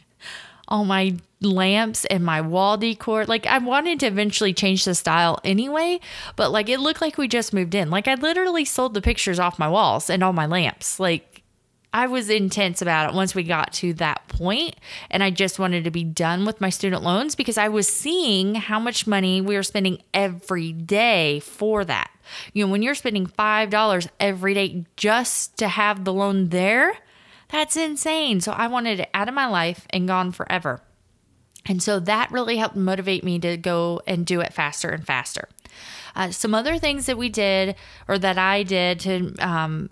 all 0.67 0.85
my 0.85 1.15
lamps 1.41 2.05
and 2.05 2.23
my 2.23 2.41
wall 2.41 2.77
decor. 2.77 3.25
Like 3.25 3.45
I 3.45 3.57
wanted 3.59 3.99
to 4.01 4.07
eventually 4.07 4.53
change 4.53 4.85
the 4.85 4.95
style 4.95 5.39
anyway, 5.43 5.99
but 6.35 6.51
like 6.51 6.69
it 6.69 6.79
looked 6.79 7.01
like 7.01 7.17
we 7.17 7.27
just 7.27 7.53
moved 7.53 7.75
in. 7.75 7.89
Like 7.89 8.07
I 8.07 8.15
literally 8.15 8.65
sold 8.65 8.93
the 8.93 9.01
pictures 9.01 9.39
off 9.39 9.59
my 9.59 9.67
walls 9.67 10.09
and 10.09 10.23
all 10.23 10.33
my 10.33 10.45
lamps. 10.45 10.99
Like 10.99 11.43
I 11.93 12.07
was 12.07 12.29
intense 12.29 12.81
about 12.81 13.09
it 13.09 13.15
once 13.15 13.33
we 13.33 13.43
got 13.43 13.71
to 13.73 13.93
that 13.95 14.27
point 14.27 14.75
and 15.09 15.23
I 15.23 15.29
just 15.29 15.59
wanted 15.59 15.85
to 15.85 15.91
be 15.91 16.03
done 16.03 16.45
with 16.45 16.59
my 16.59 16.69
student 16.69 17.03
loans 17.03 17.35
because 17.35 17.57
I 17.57 17.69
was 17.69 17.87
seeing 17.87 18.55
how 18.55 18.79
much 18.79 19.07
money 19.07 19.39
we 19.39 19.55
were 19.55 19.63
spending 19.63 20.01
every 20.13 20.73
day 20.73 21.39
for 21.39 21.85
that. 21.85 22.11
You 22.53 22.65
know, 22.65 22.71
when 22.71 22.81
you're 22.81 22.95
spending 22.95 23.27
$5 23.27 24.09
every 24.19 24.53
day 24.53 24.85
just 24.97 25.57
to 25.57 25.67
have 25.67 26.03
the 26.03 26.11
loan 26.11 26.49
there, 26.49 26.97
that's 27.49 27.77
insane. 27.77 28.41
So 28.41 28.51
I 28.51 28.67
wanted 28.67 28.99
it 29.01 29.09
out 29.13 29.27
of 29.27 29.33
my 29.33 29.47
life 29.47 29.85
and 29.91 30.07
gone 30.07 30.31
forever. 30.31 30.81
And 31.65 31.81
so 31.81 31.99
that 31.99 32.31
really 32.31 32.57
helped 32.57 32.75
motivate 32.75 33.23
me 33.23 33.39
to 33.39 33.57
go 33.57 34.01
and 34.05 34.25
do 34.25 34.41
it 34.41 34.53
faster 34.53 34.89
and 34.89 35.05
faster. 35.05 35.49
Uh, 36.15 36.31
some 36.31 36.53
other 36.53 36.77
things 36.77 37.07
that 37.07 37.17
we 37.17 37.29
did 37.29 37.75
or 38.07 38.17
that 38.19 38.37
I 38.37 38.63
did 38.63 38.99
to 39.01 39.35
um, 39.39 39.89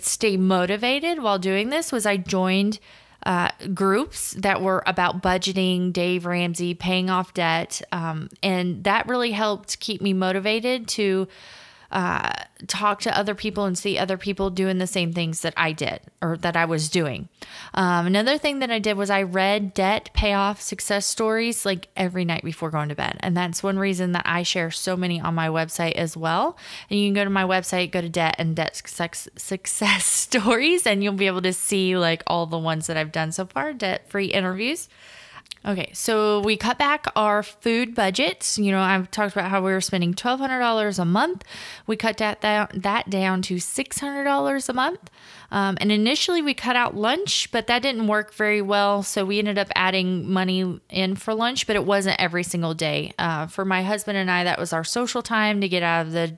stay 0.00 0.36
motivated 0.36 1.22
while 1.22 1.38
doing 1.38 1.70
this 1.70 1.90
was 1.90 2.06
I 2.06 2.16
joined 2.16 2.78
uh, 3.24 3.50
groups 3.72 4.32
that 4.34 4.60
were 4.60 4.82
about 4.86 5.22
budgeting, 5.22 5.92
Dave 5.92 6.26
Ramsey, 6.26 6.74
paying 6.74 7.08
off 7.08 7.32
debt. 7.32 7.80
Um, 7.90 8.28
and 8.42 8.84
that 8.84 9.08
really 9.08 9.32
helped 9.32 9.80
keep 9.80 10.02
me 10.02 10.12
motivated 10.12 10.86
to 10.88 11.26
uh, 11.94 12.32
talk 12.66 13.00
to 13.00 13.16
other 13.16 13.36
people 13.36 13.64
and 13.64 13.78
see 13.78 13.96
other 13.96 14.18
people 14.18 14.50
doing 14.50 14.78
the 14.78 14.86
same 14.86 15.12
things 15.12 15.42
that 15.42 15.54
I 15.56 15.70
did 15.70 16.00
or 16.20 16.36
that 16.38 16.56
I 16.56 16.64
was 16.64 16.88
doing. 16.88 17.28
Um, 17.72 18.06
another 18.06 18.36
thing 18.36 18.58
that 18.58 18.70
I 18.70 18.80
did 18.80 18.96
was 18.96 19.10
I 19.10 19.22
read 19.22 19.74
debt 19.74 20.10
payoff 20.12 20.60
success 20.60 21.06
stories 21.06 21.64
like 21.64 21.88
every 21.96 22.24
night 22.24 22.42
before 22.42 22.70
going 22.70 22.88
to 22.88 22.96
bed. 22.96 23.16
And 23.20 23.36
that's 23.36 23.62
one 23.62 23.78
reason 23.78 24.10
that 24.10 24.24
I 24.26 24.42
share 24.42 24.72
so 24.72 24.96
many 24.96 25.20
on 25.20 25.36
my 25.36 25.46
website 25.46 25.92
as 25.92 26.16
well. 26.16 26.58
And 26.90 26.98
you 26.98 27.06
can 27.06 27.14
go 27.14 27.22
to 27.22 27.30
my 27.30 27.44
website, 27.44 27.92
go 27.92 28.00
to 28.00 28.08
debt 28.08 28.34
and 28.38 28.56
debt 28.56 28.74
success, 28.74 29.28
success 29.36 30.04
stories, 30.24 30.88
and 30.88 31.04
you'll 31.04 31.12
be 31.12 31.28
able 31.28 31.42
to 31.42 31.52
see 31.52 31.96
like 31.96 32.24
all 32.26 32.46
the 32.46 32.58
ones 32.58 32.88
that 32.88 32.96
I've 32.96 33.12
done 33.12 33.30
so 33.30 33.46
far, 33.46 33.72
debt 33.72 34.10
free 34.10 34.26
interviews. 34.26 34.88
Okay, 35.66 35.90
so 35.94 36.40
we 36.40 36.58
cut 36.58 36.76
back 36.76 37.06
our 37.16 37.42
food 37.42 37.94
budgets. 37.94 38.58
You 38.58 38.70
know, 38.70 38.80
I've 38.82 39.10
talked 39.10 39.32
about 39.34 39.50
how 39.50 39.62
we 39.62 39.72
were 39.72 39.80
spending 39.80 40.12
twelve 40.12 40.38
hundred 40.38 40.58
dollars 40.58 40.98
a 40.98 41.06
month. 41.06 41.42
We 41.86 41.96
cut 41.96 42.18
that 42.18 42.42
down, 42.42 42.68
that 42.74 43.08
down 43.08 43.40
to 43.42 43.58
six 43.58 43.98
hundred 43.98 44.24
dollars 44.24 44.68
a 44.68 44.74
month. 44.74 45.10
Um, 45.54 45.78
and 45.80 45.92
initially, 45.92 46.42
we 46.42 46.52
cut 46.52 46.74
out 46.74 46.96
lunch, 46.96 47.48
but 47.52 47.68
that 47.68 47.80
didn't 47.80 48.08
work 48.08 48.34
very 48.34 48.60
well. 48.60 49.04
So 49.04 49.24
we 49.24 49.38
ended 49.38 49.56
up 49.56 49.68
adding 49.76 50.28
money 50.28 50.80
in 50.90 51.14
for 51.14 51.32
lunch, 51.32 51.68
but 51.68 51.76
it 51.76 51.84
wasn't 51.84 52.20
every 52.20 52.42
single 52.42 52.74
day. 52.74 53.12
Uh, 53.20 53.46
for 53.46 53.64
my 53.64 53.84
husband 53.84 54.18
and 54.18 54.28
I, 54.28 54.42
that 54.42 54.58
was 54.58 54.72
our 54.72 54.82
social 54.82 55.22
time 55.22 55.60
to 55.60 55.68
get 55.68 55.84
out 55.84 56.06
of 56.06 56.12
the 56.12 56.36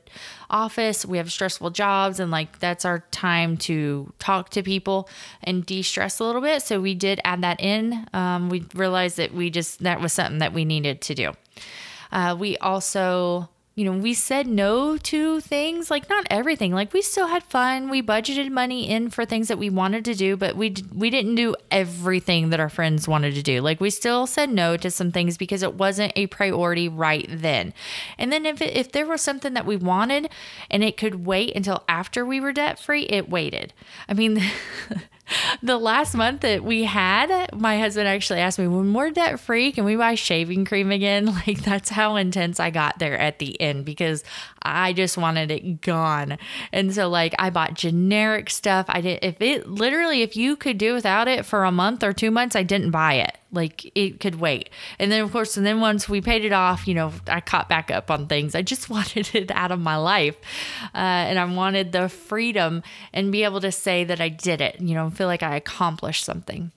office. 0.50 1.06
We 1.06 1.16
have 1.16 1.32
stressful 1.32 1.70
jobs, 1.70 2.20
and 2.20 2.30
like 2.30 2.58
that's 2.58 2.84
our 2.84 3.04
time 3.10 3.56
to 3.68 4.12
talk 4.18 4.50
to 4.50 4.62
people 4.62 5.08
and 5.42 5.64
de 5.64 5.80
stress 5.80 6.20
a 6.20 6.24
little 6.24 6.42
bit. 6.42 6.60
So 6.60 6.78
we 6.78 6.94
did 6.94 7.18
add 7.24 7.40
that 7.40 7.58
in. 7.58 8.06
Um, 8.12 8.50
we 8.50 8.66
realized 8.74 9.16
that 9.16 9.32
we 9.32 9.48
just, 9.48 9.82
that 9.82 9.98
was 9.98 10.12
something 10.12 10.40
that 10.40 10.52
we 10.52 10.66
needed 10.66 11.00
to 11.00 11.14
do. 11.14 11.32
Uh, 12.12 12.36
we 12.38 12.58
also 12.58 13.48
you 13.76 13.84
know, 13.84 13.92
we 13.92 14.14
said 14.14 14.46
no 14.46 14.96
to 14.96 15.38
things, 15.40 15.90
like 15.90 16.08
not 16.08 16.26
everything. 16.30 16.72
Like 16.72 16.94
we 16.94 17.02
still 17.02 17.26
had 17.26 17.42
fun. 17.42 17.90
We 17.90 18.00
budgeted 18.02 18.50
money 18.50 18.88
in 18.88 19.10
for 19.10 19.26
things 19.26 19.48
that 19.48 19.58
we 19.58 19.68
wanted 19.68 20.02
to 20.06 20.14
do, 20.14 20.34
but 20.34 20.56
we 20.56 20.74
we 20.94 21.10
didn't 21.10 21.34
do 21.34 21.54
everything 21.70 22.48
that 22.48 22.58
our 22.58 22.70
friends 22.70 23.06
wanted 23.06 23.34
to 23.34 23.42
do. 23.42 23.60
Like 23.60 23.78
we 23.78 23.90
still 23.90 24.26
said 24.26 24.48
no 24.48 24.78
to 24.78 24.90
some 24.90 25.12
things 25.12 25.36
because 25.36 25.62
it 25.62 25.74
wasn't 25.74 26.14
a 26.16 26.26
priority 26.28 26.88
right 26.88 27.26
then. 27.28 27.74
And 28.16 28.32
then 28.32 28.46
if 28.46 28.62
it, 28.62 28.74
if 28.74 28.92
there 28.92 29.06
was 29.06 29.20
something 29.20 29.52
that 29.52 29.66
we 29.66 29.76
wanted 29.76 30.30
and 30.70 30.82
it 30.82 30.96
could 30.96 31.26
wait 31.26 31.54
until 31.54 31.84
after 31.86 32.24
we 32.24 32.40
were 32.40 32.54
debt 32.54 32.78
free, 32.78 33.02
it 33.02 33.28
waited. 33.28 33.74
I 34.08 34.14
mean, 34.14 34.42
the 35.62 35.78
last 35.78 36.14
month 36.14 36.42
that 36.42 36.64
we 36.64 36.84
had, 36.84 37.52
my 37.54 37.78
husband 37.78 38.08
actually 38.08 38.40
asked 38.40 38.58
me, 38.58 38.68
when 38.68 38.92
we're 38.92 39.10
debt 39.10 39.40
free, 39.40 39.72
can 39.72 39.84
we 39.84 39.96
buy 39.96 40.14
shaving 40.14 40.64
cream 40.64 40.90
again? 40.90 41.34
Like, 41.46 41.62
that's 41.62 41.90
how 41.90 42.16
intense 42.16 42.58
I 42.58 42.70
got 42.70 42.98
there 42.98 43.16
at 43.16 43.38
the 43.38 43.60
end 43.60 43.84
because 43.84 44.24
I 44.62 44.92
just 44.94 45.18
wanted 45.18 45.50
it 45.50 45.80
gone. 45.80 46.38
And 46.72 46.94
so, 46.94 47.08
like, 47.08 47.34
I 47.38 47.50
bought 47.50 47.74
generic 47.74 48.48
stuff. 48.48 48.86
I 48.88 49.00
did, 49.00 49.18
if 49.22 49.40
it 49.40 49.68
literally, 49.68 50.22
if 50.22 50.34
you 50.34 50.56
could 50.56 50.78
do 50.78 50.94
without 50.94 51.28
it 51.28 51.44
for 51.44 51.64
a 51.64 51.70
month 51.70 52.02
or 52.02 52.12
two 52.12 52.30
months, 52.30 52.56
I 52.56 52.62
didn't 52.62 52.90
buy 52.90 53.14
it. 53.14 53.36
Like, 53.52 53.90
it 53.94 54.20
could 54.20 54.36
wait. 54.36 54.70
And 54.98 55.10
then, 55.10 55.22
of 55.22 55.32
course, 55.32 55.56
and 55.56 55.64
then 55.64 55.80
once 55.80 56.08
we 56.08 56.20
paid 56.20 56.44
it 56.44 56.52
off, 56.52 56.86
you 56.88 56.94
know, 56.94 57.12
I 57.26 57.40
caught 57.40 57.68
back 57.68 57.90
up 57.90 58.10
on 58.10 58.26
things. 58.26 58.54
I 58.54 58.62
just 58.62 58.90
wanted 58.90 59.34
it 59.34 59.50
out 59.50 59.72
of 59.72 59.80
my 59.80 59.96
life. 59.96 60.36
Uh, 60.94 60.98
and 60.98 61.38
I 61.38 61.44
wanted 61.44 61.92
the 61.92 62.08
freedom 62.08 62.82
and 63.12 63.32
be 63.32 63.44
able 63.44 63.60
to 63.60 63.72
say 63.72 64.04
that 64.04 64.20
I 64.20 64.28
did 64.28 64.60
it, 64.60 64.80
you 64.80 64.94
know, 64.94 65.10
feel 65.10 65.26
like 65.26 65.42
I 65.42 65.56
accomplished 65.56 66.24
something. 66.24 66.72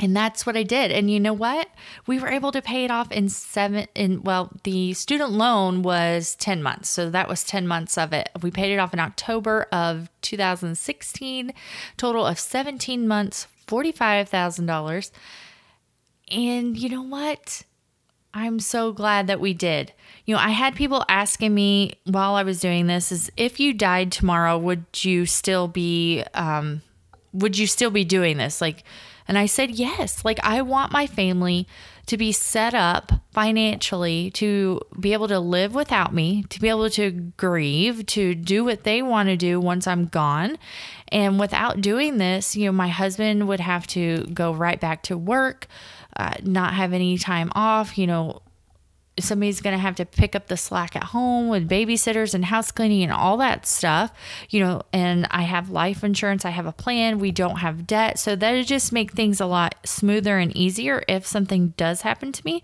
And 0.00 0.16
that's 0.16 0.46
what 0.46 0.56
I 0.56 0.62
did. 0.62 0.92
And 0.92 1.10
you 1.10 1.18
know 1.18 1.32
what? 1.32 1.68
We 2.06 2.18
were 2.18 2.28
able 2.28 2.52
to 2.52 2.62
pay 2.62 2.84
it 2.84 2.90
off 2.90 3.10
in 3.10 3.28
seven 3.28 3.86
in 3.94 4.22
well, 4.22 4.52
the 4.62 4.92
student 4.94 5.32
loan 5.32 5.82
was 5.82 6.36
10 6.36 6.62
months. 6.62 6.88
So 6.88 7.10
that 7.10 7.28
was 7.28 7.42
10 7.44 7.66
months 7.66 7.98
of 7.98 8.12
it. 8.12 8.28
We 8.40 8.50
paid 8.50 8.72
it 8.72 8.78
off 8.78 8.94
in 8.94 9.00
October 9.00 9.66
of 9.72 10.08
2016, 10.22 11.52
total 11.96 12.26
of 12.26 12.38
17 12.38 13.08
months, 13.08 13.48
$45,000. 13.66 15.10
And 16.30 16.76
you 16.76 16.88
know 16.88 17.02
what? 17.02 17.64
I'm 18.34 18.60
so 18.60 18.92
glad 18.92 19.26
that 19.26 19.40
we 19.40 19.54
did. 19.54 19.92
You 20.26 20.34
know, 20.34 20.40
I 20.40 20.50
had 20.50 20.74
people 20.76 21.04
asking 21.08 21.54
me 21.54 21.94
while 22.04 22.34
I 22.34 22.42
was 22.42 22.60
doing 22.60 22.86
this 22.86 23.10
is 23.10 23.30
if 23.36 23.58
you 23.58 23.72
died 23.72 24.12
tomorrow, 24.12 24.58
would 24.58 24.84
you 25.02 25.26
still 25.26 25.68
be 25.68 26.24
um 26.34 26.82
would 27.32 27.58
you 27.58 27.66
still 27.66 27.90
be 27.90 28.04
doing 28.04 28.36
this? 28.36 28.60
Like 28.60 28.84
and 29.28 29.36
I 29.36 29.44
said, 29.44 29.72
yes. 29.72 30.24
Like, 30.24 30.40
I 30.42 30.62
want 30.62 30.90
my 30.90 31.06
family 31.06 31.68
to 32.06 32.16
be 32.16 32.32
set 32.32 32.72
up 32.72 33.12
financially 33.32 34.30
to 34.30 34.80
be 34.98 35.12
able 35.12 35.28
to 35.28 35.38
live 35.38 35.74
without 35.74 36.14
me, 36.14 36.44
to 36.48 36.58
be 36.58 36.70
able 36.70 36.88
to 36.88 37.10
grieve, 37.10 38.06
to 38.06 38.34
do 38.34 38.64
what 38.64 38.84
they 38.84 39.02
want 39.02 39.28
to 39.28 39.36
do 39.36 39.60
once 39.60 39.86
I'm 39.86 40.06
gone. 40.06 40.56
And 41.08 41.38
without 41.38 41.82
doing 41.82 42.16
this, 42.16 42.56
you 42.56 42.64
know, 42.64 42.72
my 42.72 42.88
husband 42.88 43.46
would 43.46 43.60
have 43.60 43.86
to 43.88 44.24
go 44.32 44.54
right 44.54 44.80
back 44.80 45.02
to 45.04 45.18
work, 45.18 45.68
uh, 46.16 46.34
not 46.42 46.74
have 46.74 46.92
any 46.92 47.18
time 47.18 47.50
off, 47.54 47.98
you 47.98 48.06
know, 48.06 48.42
somebody's 49.22 49.60
going 49.60 49.74
to 49.74 49.80
have 49.80 49.96
to 49.96 50.04
pick 50.04 50.34
up 50.34 50.48
the 50.48 50.56
slack 50.56 50.96
at 50.96 51.04
home 51.04 51.48
with 51.48 51.68
babysitters 51.68 52.34
and 52.34 52.44
house 52.44 52.70
cleaning 52.70 53.02
and 53.02 53.12
all 53.12 53.36
that 53.38 53.66
stuff, 53.66 54.12
you 54.50 54.60
know, 54.60 54.82
and 54.92 55.26
I 55.30 55.42
have 55.42 55.70
life 55.70 56.04
insurance, 56.04 56.44
I 56.44 56.50
have 56.50 56.66
a 56.66 56.72
plan, 56.72 57.18
we 57.18 57.30
don't 57.30 57.56
have 57.56 57.86
debt. 57.86 58.18
So 58.18 58.36
that 58.36 58.66
just 58.66 58.92
make 58.92 59.12
things 59.12 59.40
a 59.40 59.46
lot 59.46 59.74
smoother 59.84 60.38
and 60.38 60.56
easier 60.56 61.02
if 61.08 61.26
something 61.26 61.74
does 61.76 62.02
happen 62.02 62.32
to 62.32 62.42
me. 62.44 62.62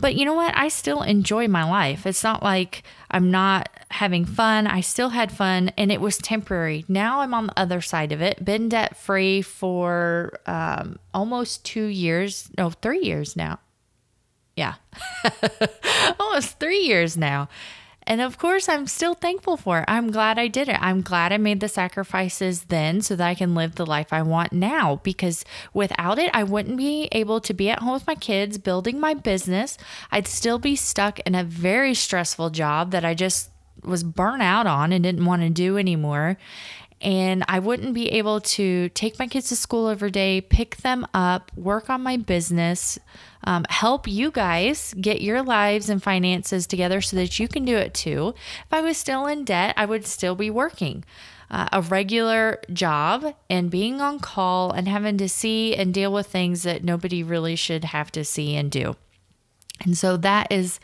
But 0.00 0.14
you 0.14 0.24
know 0.24 0.34
what? 0.34 0.56
I 0.56 0.68
still 0.68 1.02
enjoy 1.02 1.48
my 1.48 1.64
life. 1.68 2.06
It's 2.06 2.24
not 2.24 2.42
like 2.42 2.82
I'm 3.10 3.30
not 3.30 3.68
having 3.90 4.24
fun. 4.24 4.66
I 4.66 4.80
still 4.80 5.10
had 5.10 5.32
fun 5.32 5.70
and 5.76 5.90
it 5.90 6.00
was 6.00 6.18
temporary. 6.18 6.84
Now 6.88 7.20
I'm 7.20 7.34
on 7.34 7.46
the 7.46 7.58
other 7.58 7.80
side 7.80 8.12
of 8.12 8.20
it, 8.20 8.44
been 8.44 8.68
debt 8.68 8.96
free 8.96 9.42
for 9.42 10.38
um, 10.46 10.98
almost 11.14 11.64
two 11.64 11.86
years, 11.86 12.50
no, 12.56 12.70
three 12.70 13.00
years 13.00 13.36
now 13.36 13.58
yeah, 14.58 14.74
almost 16.20 16.58
three 16.58 16.80
years 16.80 17.16
now. 17.16 17.48
And 18.08 18.20
of 18.20 18.38
course, 18.38 18.68
I'm 18.68 18.86
still 18.86 19.14
thankful 19.14 19.56
for 19.56 19.80
it. 19.80 19.84
I'm 19.86 20.10
glad 20.10 20.38
I 20.38 20.48
did 20.48 20.68
it. 20.68 20.78
I'm 20.80 21.02
glad 21.02 21.30
I 21.30 21.36
made 21.36 21.60
the 21.60 21.68
sacrifices 21.68 22.64
then 22.64 23.02
so 23.02 23.14
that 23.14 23.28
I 23.28 23.34
can 23.34 23.54
live 23.54 23.74
the 23.74 23.86
life 23.86 24.12
I 24.12 24.22
want 24.22 24.52
now. 24.52 24.96
Because 25.04 25.44
without 25.74 26.18
it, 26.18 26.30
I 26.32 26.42
wouldn't 26.42 26.78
be 26.78 27.08
able 27.12 27.40
to 27.42 27.52
be 27.52 27.68
at 27.68 27.80
home 27.80 27.92
with 27.92 28.06
my 28.06 28.14
kids, 28.14 28.56
building 28.56 28.98
my 28.98 29.12
business. 29.12 29.76
I'd 30.10 30.26
still 30.26 30.58
be 30.58 30.74
stuck 30.74 31.20
in 31.20 31.34
a 31.34 31.44
very 31.44 31.94
stressful 31.94 32.50
job 32.50 32.90
that 32.92 33.04
I 33.04 33.12
just 33.12 33.50
was 33.84 34.02
burnt 34.02 34.42
out 34.42 34.66
on 34.66 34.92
and 34.92 35.04
didn't 35.04 35.26
want 35.26 35.42
to 35.42 35.50
do 35.50 35.76
anymore 35.76 36.36
and 37.00 37.44
I 37.46 37.60
wouldn't 37.60 37.94
be 37.94 38.08
able 38.10 38.40
to 38.40 38.88
take 38.90 39.18
my 39.18 39.26
kids 39.26 39.48
to 39.48 39.56
school 39.56 39.88
every 39.88 40.10
day, 40.10 40.40
pick 40.40 40.78
them 40.78 41.06
up, 41.14 41.52
work 41.56 41.88
on 41.88 42.02
my 42.02 42.16
business, 42.16 42.98
um, 43.44 43.64
help 43.68 44.08
you 44.08 44.30
guys 44.30 44.94
get 45.00 45.20
your 45.20 45.42
lives 45.42 45.88
and 45.88 46.02
finances 46.02 46.66
together 46.66 47.00
so 47.00 47.16
that 47.16 47.38
you 47.38 47.46
can 47.46 47.64
do 47.64 47.76
it 47.76 47.94
too. 47.94 48.34
If 48.66 48.72
I 48.72 48.80
was 48.80 48.96
still 48.96 49.26
in 49.26 49.44
debt, 49.44 49.74
I 49.76 49.86
would 49.86 50.06
still 50.06 50.34
be 50.34 50.50
working. 50.50 51.04
Uh, 51.50 51.66
a 51.72 51.80
regular 51.80 52.60
job 52.74 53.34
and 53.48 53.70
being 53.70 54.02
on 54.02 54.18
call 54.18 54.70
and 54.70 54.86
having 54.86 55.16
to 55.16 55.28
see 55.30 55.74
and 55.74 55.94
deal 55.94 56.12
with 56.12 56.26
things 56.26 56.62
that 56.64 56.84
nobody 56.84 57.22
really 57.22 57.56
should 57.56 57.84
have 57.84 58.12
to 58.12 58.22
see 58.22 58.54
and 58.54 58.70
do. 58.70 58.96
And 59.80 59.96
so 59.96 60.18
that 60.18 60.52
is 60.52 60.78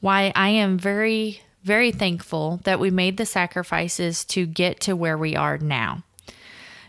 why 0.00 0.32
I 0.34 0.48
am 0.48 0.76
very 0.76 1.42
very 1.62 1.92
thankful 1.92 2.60
that 2.64 2.80
we 2.80 2.90
made 2.90 3.16
the 3.16 3.26
sacrifices 3.26 4.24
to 4.26 4.46
get 4.46 4.80
to 4.80 4.96
where 4.96 5.16
we 5.16 5.36
are 5.36 5.58
now. 5.58 6.02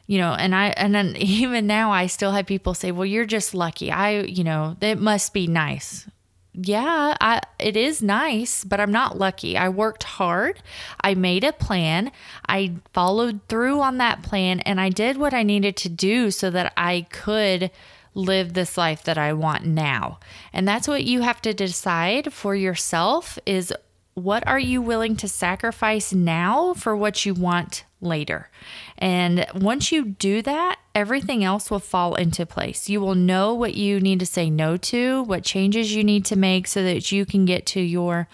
You 0.05 0.17
know, 0.17 0.33
and 0.33 0.53
I, 0.53 0.67
and 0.69 0.93
then 0.93 1.15
even 1.17 1.67
now, 1.67 1.91
I 1.91 2.07
still 2.07 2.31
have 2.31 2.45
people 2.45 2.73
say, 2.73 2.91
well, 2.91 3.05
you're 3.05 3.25
just 3.25 3.53
lucky. 3.53 3.91
I, 3.91 4.21
you 4.21 4.43
know, 4.43 4.75
it 4.81 4.99
must 4.99 5.33
be 5.33 5.47
nice. 5.47 6.07
Yeah, 6.55 7.17
I, 7.19 7.41
it 7.57 7.75
is 7.75 8.03
nice, 8.03 8.63
but 8.63 8.79
I'm 8.79 8.91
not 8.91 9.17
lucky. 9.17 9.57
I 9.57 9.69
worked 9.69 10.03
hard. 10.03 10.61
I 11.01 11.15
made 11.15 11.43
a 11.43 11.51
plan. 11.51 12.11
I 12.47 12.75
followed 12.93 13.39
through 13.47 13.81
on 13.81 13.97
that 13.97 14.21
plan 14.21 14.59
and 14.59 14.79
I 14.79 14.89
did 14.89 15.17
what 15.17 15.33
I 15.33 15.41
needed 15.41 15.75
to 15.77 15.89
do 15.89 16.29
so 16.29 16.51
that 16.51 16.71
I 16.77 17.07
could 17.09 17.71
live 18.13 18.53
this 18.53 18.77
life 18.77 19.03
that 19.03 19.17
I 19.17 19.33
want 19.33 19.65
now. 19.65 20.19
And 20.51 20.67
that's 20.67 20.87
what 20.87 21.03
you 21.03 21.21
have 21.21 21.41
to 21.41 21.55
decide 21.55 22.31
for 22.31 22.55
yourself 22.55 23.39
is 23.47 23.73
what 24.15 24.45
are 24.47 24.59
you 24.59 24.81
willing 24.81 25.15
to 25.17 25.27
sacrifice 25.27 26.13
now 26.13 26.73
for 26.73 26.95
what 26.95 27.25
you 27.25 27.33
want 27.33 27.85
later? 27.99 28.49
And 28.97 29.45
once 29.55 29.91
you 29.91 30.05
do 30.05 30.41
that, 30.43 30.77
everything 30.93 31.43
else 31.43 31.71
will 31.71 31.79
fall 31.79 32.15
into 32.15 32.45
place. 32.45 32.89
You 32.89 33.01
will 33.01 33.15
know 33.15 33.53
what 33.53 33.73
you 33.73 33.99
need 33.99 34.19
to 34.19 34.25
say 34.25 34.49
no 34.49 34.77
to, 34.77 35.23
what 35.23 35.43
changes 35.43 35.95
you 35.95 36.03
need 36.03 36.25
to 36.25 36.35
make 36.35 36.67
so 36.67 36.83
that 36.83 37.11
you 37.11 37.25
can 37.25 37.45
get 37.45 37.65
to 37.67 37.81
your 37.81 38.27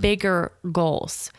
bigger 0.00 0.52
goals. 0.70 1.30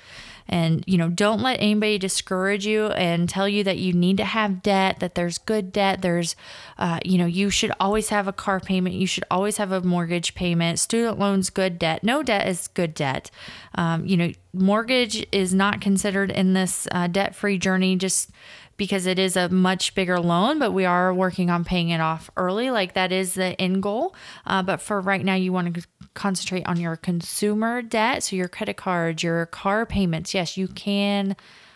And, 0.47 0.83
you 0.85 0.97
know, 0.97 1.09
don't 1.09 1.41
let 1.41 1.59
anybody 1.59 1.97
discourage 1.97 2.65
you 2.65 2.87
and 2.87 3.29
tell 3.29 3.47
you 3.47 3.63
that 3.63 3.77
you 3.77 3.93
need 3.93 4.17
to 4.17 4.25
have 4.25 4.61
debt, 4.61 4.99
that 4.99 5.15
there's 5.15 5.37
good 5.37 5.71
debt. 5.71 6.01
There's, 6.01 6.35
uh, 6.77 6.99
you 7.05 7.17
know, 7.17 7.25
you 7.25 7.49
should 7.49 7.71
always 7.79 8.09
have 8.09 8.27
a 8.27 8.33
car 8.33 8.59
payment. 8.59 8.95
You 8.95 9.07
should 9.07 9.23
always 9.31 9.57
have 9.57 9.71
a 9.71 9.81
mortgage 9.81 10.35
payment. 10.35 10.79
Student 10.79 11.19
loans, 11.19 11.49
good 11.49 11.79
debt. 11.79 12.03
No 12.03 12.23
debt 12.23 12.47
is 12.47 12.67
good 12.67 12.93
debt. 12.93 13.31
Um, 13.75 14.05
you 14.05 14.17
know, 14.17 14.31
mortgage 14.53 15.25
is 15.31 15.53
not 15.53 15.81
considered 15.81 16.31
in 16.31 16.53
this 16.53 16.87
uh, 16.91 17.07
debt 17.07 17.35
free 17.35 17.57
journey 17.57 17.95
just 17.95 18.29
because 18.77 19.05
it 19.05 19.19
is 19.19 19.35
a 19.35 19.49
much 19.49 19.93
bigger 19.95 20.19
loan, 20.19 20.59
but 20.59 20.71
we 20.71 20.85
are 20.85 21.13
working 21.13 21.49
on 21.49 21.63
paying 21.63 21.89
it 21.89 22.01
off 22.01 22.29
early. 22.35 22.71
Like 22.71 22.93
that 22.93 23.11
is 23.11 23.35
the 23.35 23.59
end 23.61 23.83
goal. 23.83 24.15
Uh, 24.45 24.63
but 24.63 24.81
for 24.81 24.99
right 24.99 25.23
now, 25.23 25.35
you 25.35 25.53
want 25.53 25.75
to 25.75 25.87
concentrate 26.13 26.65
on 26.65 26.79
your 26.79 26.95
consumer 26.95 27.81
debt. 27.81 28.23
So 28.23 28.35
your 28.35 28.47
credit 28.47 28.77
cards, 28.77 29.23
your 29.23 29.45
car 29.47 29.85
payments. 29.85 30.33
Yes, 30.33 30.57
you 30.57 30.67
can 30.67 31.35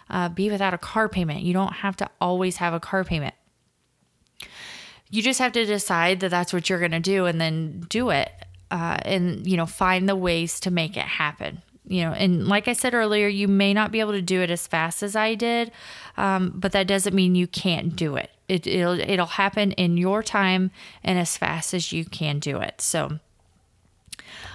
uh, 0.10 0.30
be 0.30 0.50
without 0.50 0.74
a 0.74 0.78
car 0.78 1.08
payment. 1.08 1.42
You 1.42 1.54
don't 1.54 1.74
have 1.74 1.98
to 1.98 2.10
always 2.20 2.58
have 2.58 2.74
a 2.74 2.80
car 2.80 3.04
payment. 3.04 3.36
You 5.10 5.22
just 5.22 5.40
have 5.40 5.54
to 5.54 5.66
decide 5.66 6.20
that 6.20 6.32
that's 6.32 6.52
what 6.52 6.70
you're 6.70 6.80
going 6.80 6.92
to 6.92 7.00
do 7.00 7.26
and 7.26 7.40
then 7.40 7.86
do 7.90 8.10
it. 8.10 8.30
Uh, 8.70 8.98
and, 9.04 9.48
you 9.48 9.56
know, 9.56 9.66
find 9.66 10.10
the 10.10 10.16
ways 10.16 10.60
to 10.60 10.72
make 10.72 10.98
it 10.98 11.06
happen 11.06 11.62
you 11.88 12.04
know, 12.04 12.12
and 12.12 12.48
like 12.48 12.68
I 12.68 12.74
said 12.74 12.94
earlier, 12.94 13.28
you 13.28 13.48
may 13.48 13.74
not 13.74 13.92
be 13.92 14.00
able 14.00 14.12
to 14.12 14.22
do 14.22 14.42
it 14.42 14.50
as 14.50 14.68
fast 14.68 15.02
as 15.02 15.16
I 15.16 15.36
did, 15.36 15.72
um, 16.18 16.52
but 16.56 16.72
that 16.74 16.88
doesn't 16.88 17.16
mean 17.16 17.36
you 17.36 17.48
can't 17.48 17.96
do 17.96 18.16
it. 18.16 18.30
it. 18.48 18.68
It'll 18.68 19.00
it'll 19.00 19.26
happen 19.26 19.72
in 19.74 19.98
your 19.98 20.22
time 20.22 20.72
and 21.04 21.18
as 21.18 21.38
fast 21.38 21.74
as 21.74 21.92
you 21.92 22.04
can 22.06 22.40
do 22.40 22.60
it. 22.60 22.82
So, 22.82 23.20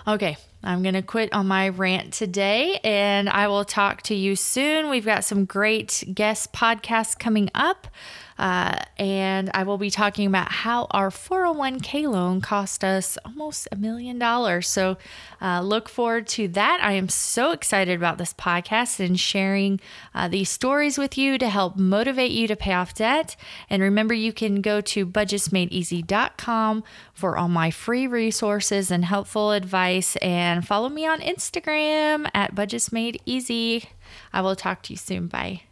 okay, 0.07 0.37
I'm 0.63 0.83
gonna 0.83 1.03
quit 1.03 1.33
on 1.33 1.49
my 1.49 1.69
rant 1.71 2.13
today, 2.13 2.79
and 2.85 3.29
I 3.29 3.49
will 3.49 3.65
talk 3.65 4.03
to 4.03 4.15
you 4.15 4.37
soon. 4.37 4.91
We've 4.91 5.05
got 5.05 5.25
some 5.25 5.45
great 5.45 6.05
guest 6.15 6.53
podcasts 6.53 7.19
coming 7.19 7.51
up. 7.55 7.89
Uh, 8.43 8.75
and 8.97 9.53
I 9.55 9.63
will 9.63 9.79
be 9.79 9.89
talking 9.89 10.27
about 10.27 10.51
how 10.51 10.89
our 10.91 11.11
401k 11.11 12.11
loan 12.11 12.41
cost 12.41 12.83
us 12.83 13.17
almost 13.25 13.69
a 13.71 13.77
million 13.77 14.19
dollars. 14.19 14.67
So 14.67 14.97
uh, 15.41 15.61
look 15.61 15.89
forward 15.89 16.27
to 16.29 16.49
that. 16.49 16.81
I 16.83 16.95
am 16.95 17.09
so 17.09 17.53
excited 17.53 17.97
about 17.97 18.19
this 18.19 18.35
podcast 18.35 18.99
and 18.99 19.19
sharing 19.19 19.81
uh, 20.13 20.27
these 20.27 20.51
stories 20.51 20.99
with 20.99 21.17
you 21.17 21.39
to 21.39 21.49
help 21.49 21.77
motivate 21.77 22.33
you 22.33 22.49
to 22.49 22.57
pay 22.57 22.73
off 22.73 22.97
debt. 22.97 23.37
And 23.71 23.81
remember, 23.81 24.13
you 24.13 24.33
can 24.33 24.61
go 24.61 24.81
to 24.81 25.07
budgetsmadeeasy.com 25.07 26.83
for 27.15 27.39
all 27.39 27.49
my 27.49 27.71
free 27.71 28.09
resources 28.09 28.91
and 28.91 29.05
helpful 29.05 29.53
advice. 29.53 30.17
And 30.17 30.67
follow 30.67 30.89
me 30.89 31.07
on 31.07 31.21
Instagram 31.21 32.29
at 32.35 32.57
budgetsmadeeasy. 32.57 33.87
I 34.33 34.41
will 34.41 34.57
talk 34.57 34.83
to 34.83 34.93
you 34.95 34.97
soon. 34.97 35.29
Bye. 35.29 35.63